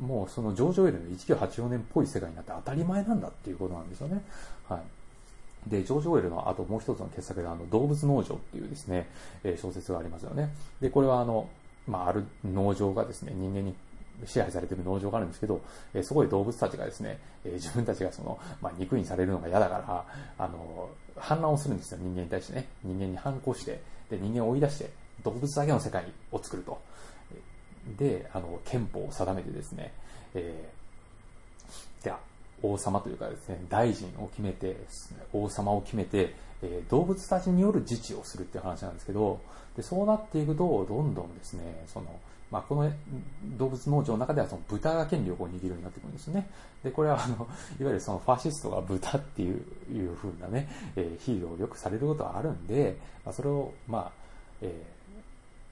[0.00, 4.22] もうそのジョージ・オエルの1984年っぽい世界になって当たり前なんだっていうことなんですよね。
[4.68, 5.70] はい。
[5.70, 9.08] で、ジョージ・オエルのあともう一つの傑作であの動物農場っていうですね、
[9.44, 10.52] え小説がありますよね。
[10.80, 11.48] で、これはあの、
[11.86, 13.74] まあ、ある農場がですね、人間に
[14.26, 15.60] 支配されている農場があるんですけど、
[15.94, 20.04] えそこで動物たちがですね、え自分たちがその、まあ、肉にされるのが嫌だから、
[20.38, 22.68] あの、反乱をするんですよ、人間に対してね。
[22.82, 24.90] 人間に反抗して、で、人間を追い出して、
[25.22, 26.80] 動物だけの世界を作ると。
[27.98, 29.92] で、あの、憲法を定めてですね、
[30.34, 32.12] えー、で、
[32.62, 34.76] 王様というかですね、大臣を決めて、
[35.32, 39.40] 王様を決めて、えー、動物たちによる自治をするっていう話なんですけど、
[39.76, 42.06] でそうなっていくと、どんどんですね、その、
[42.50, 42.92] まあ、この
[43.56, 46.48] 動物農場の中ではその豚が権力を握るようになってくるんですね。
[46.82, 47.46] で、これはあの、いわ
[47.78, 54.12] ゆるそのファシストが豚っていう、いう風なね、えー、ヒーローをよくされることはあるんで、まあ、それを、まあ、
[54.62, 54.82] え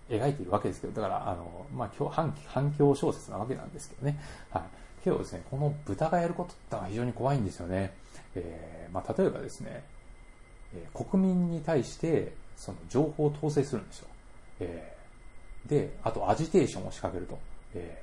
[0.09, 4.21] ー、描いているわけですけど、だから、あの、まあ、反反響小説なわけなんですけどね。
[4.51, 4.63] はい。
[5.03, 7.93] けどですね、この豚がやることってのは非常に怖いんですよね。
[8.37, 9.83] えー、まあ、例えばですね、
[10.75, 14.09] えー、国民に対して、その情報を統制するんですよ。
[14.61, 14.98] えー
[15.67, 17.39] で、あとアジテーションを仕掛けると。
[17.75, 18.03] え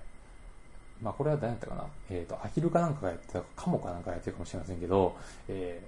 [1.02, 5.16] ー、まあこれは誰だったかなえっ、ー、と、アヒルかなんかがやってたか、カモかなんかやってるかもしれませんけど、
[5.48, 5.82] え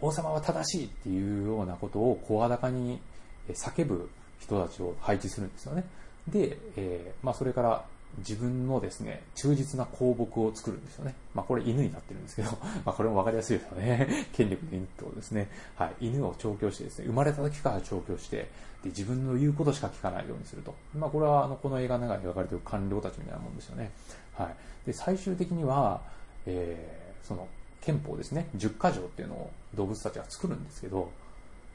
[0.00, 3.00] ー、王様は正しいっていうようなことを声高に
[3.48, 5.84] 叫ぶ人たちを配置するんですよね。
[6.28, 7.84] で、えー、まあそれから
[8.18, 11.14] 自分のですね、忠実な公木を作るんですよね。
[11.34, 12.50] まあこれ犬になってるんですけど、
[12.84, 14.08] まあこれもわかりやすいですよね。
[14.32, 18.48] 権力で犬とですね、はい、犬を調教してですね、生まれた時から調教して、
[18.82, 20.74] で、自分の言うことしか聞かないようにすると。
[20.94, 23.90] まあこれはあの、この映画の中に描かれている官僚たちみたいなもんですよね。
[24.34, 24.54] はい。
[24.86, 26.00] で、最終的には、
[26.46, 27.48] えー、その、
[27.80, 31.10] 憲法ですね、10箇条っていうのを動物たちが作るんですけど、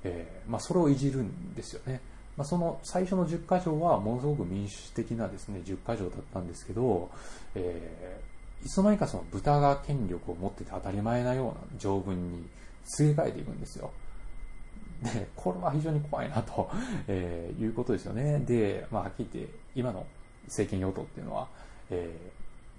[0.03, 2.01] えー、まあそれをいじるんですよね。
[2.39, 7.11] まあ、その最初の10箇条はものすごく民主的なですね、10箇条だったんですけど、
[7.53, 12.47] えー、いつの間にかその豚が権力を持ってて当たり前なような条文に
[12.97, 13.91] 据え替えていくんですよ。
[15.03, 16.71] で、これは非常に怖いなと、
[17.09, 18.39] えー、いうことですよね。
[18.39, 20.07] で、まあ、はっきり言って、今の
[20.45, 21.49] 政権与党っていうのは、
[21.89, 22.09] え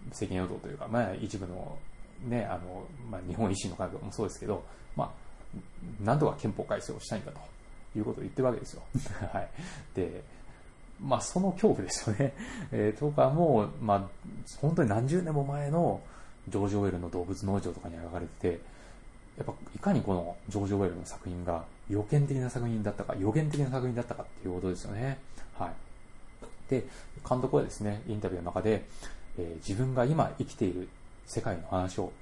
[0.06, 1.76] ー、政権与党というか、まあ、一部の、
[2.26, 4.64] ね、あの、まあ、日本維新の会もそうですけど、
[4.96, 5.12] ま
[6.02, 7.40] あ、なんとか憲法改正をしたいんだと。
[7.96, 8.82] いうことを言ってるわけですよ。
[9.32, 9.48] はい。
[9.94, 10.22] で、
[11.00, 12.34] まあその恐怖ですよね。
[12.72, 14.08] えー、とかも、まあ
[14.60, 16.00] 本当に何十年も前の
[16.48, 18.60] ジョージ・オウェルの動物農場とかに描かれてて、
[19.38, 25.18] やっぱいかにこのジョージ・オウェルの作品が予見的な作品だったか、予言的な作品だったかっていうことですよね。
[25.58, 25.72] はい。
[26.68, 26.86] で、
[27.28, 28.86] 監督はですね、インタビューの中で、
[29.38, 30.88] えー、自分が今生きている
[31.26, 32.12] 世界の話を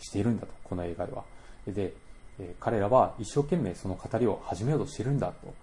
[0.00, 1.24] しているんだと、この映画では。
[1.66, 1.94] で、
[2.38, 5.54] え彼らは一生懸命その語りを始めようとしてるんだと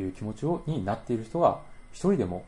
[0.00, 1.60] いう気持ちをになっている人が
[1.92, 2.44] 一人でも、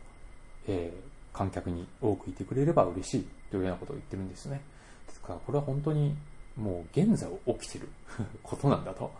[0.68, 4.60] えー、観客に多くいてくれれば嬉しいというようなことを言ってるんですね。
[5.08, 6.14] ですからこれは本当に
[6.56, 7.88] もう現在起きてる
[8.42, 9.10] ことなんだと。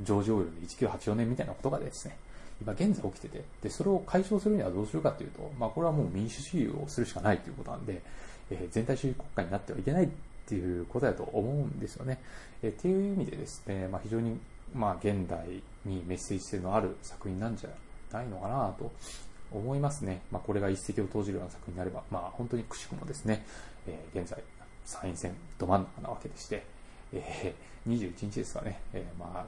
[0.00, 2.16] ジョージ・オイルの1984年みたいなことがですね、
[2.60, 8.00] 今現在起きてて、で、それを解消するにはどうするかというと、まあこれはもう民主主義をするしかないということなんで、
[8.50, 10.08] えー、全体主義国家になってはいけない
[10.48, 12.18] っていうことだと思うんですよね。
[12.62, 14.38] えっていう意味でですね、まあ、非常に、
[14.74, 17.70] まあ、現代にメッセージ性のある作品なんじゃ
[18.16, 18.90] ないのかなと
[19.52, 20.22] 思いますね。
[20.30, 23.44] まあ、これが一石を投じるような作品になれば、まあ、本当にくしくもですね、
[23.86, 24.42] えー、現在、
[24.86, 26.64] 参院選ど真ん中なわけでして、
[27.12, 29.46] えー、21日ですかね、えー、まあ、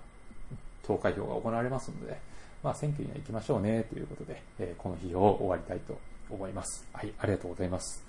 [0.83, 2.19] 投開票が行われますので、
[2.63, 5.99] まあ、選挙には行きましょうね、ということで、えー、この日を終わりたいと
[6.29, 6.87] 思います。
[6.93, 8.05] はい、ありがとうございます。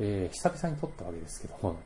[0.00, 1.76] えー、久々に撮ったわけですけども、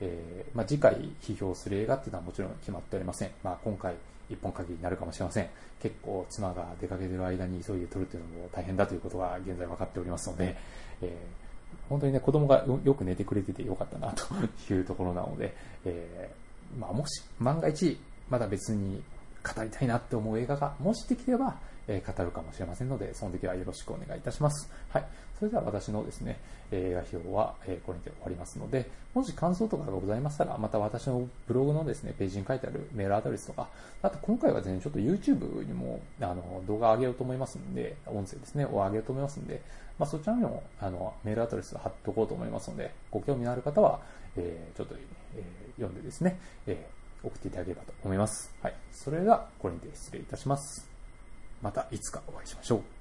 [0.00, 3.30] えー、まあ、次回批評する映画っていうのはもちろん決まっておりません。
[3.42, 3.94] まあ、今回
[4.30, 5.48] 一本限りになるかもしれません。
[5.80, 10.56] 結構妻が出かけてる間に急いで撮るっていうのも大変だということが現在分かっておりますので、
[11.02, 14.24] えー、本当にね、子供がよく寝てくれててよかったなと
[14.74, 19.02] いうところなので、えー、まあ、もし万が一まだ別に
[19.42, 21.56] 語りたいなって思う映画がもしできれば、
[21.88, 24.70] え語るかもしれませんので、その時はよろしくお願いいたします。
[24.90, 25.04] はい。
[25.38, 26.38] それでは私のですね、
[26.70, 33.68] 映画表は、えこれで終わりますので、もし感想とかがございましたら、また私のブログのですね、ページに書いてあるメールアドレスとか、
[34.02, 39.62] あと今回はですね、ちょっと YouTube にもあの動画を上げようと思いますんで、音声ですね、を上げようと思いますんで、
[39.98, 44.00] まあ、そちらにもあのメールアドレスを貼っとこうと思いますので、ご興味のある方は、
[44.36, 44.94] えー、ちょっと、
[45.36, 48.52] えー、読んでですね、えー、送っていただければと思います。
[48.62, 48.74] はい。
[48.92, 50.97] それでは、これにて失礼いたします。
[51.62, 52.97] またいつかお会いしましょう。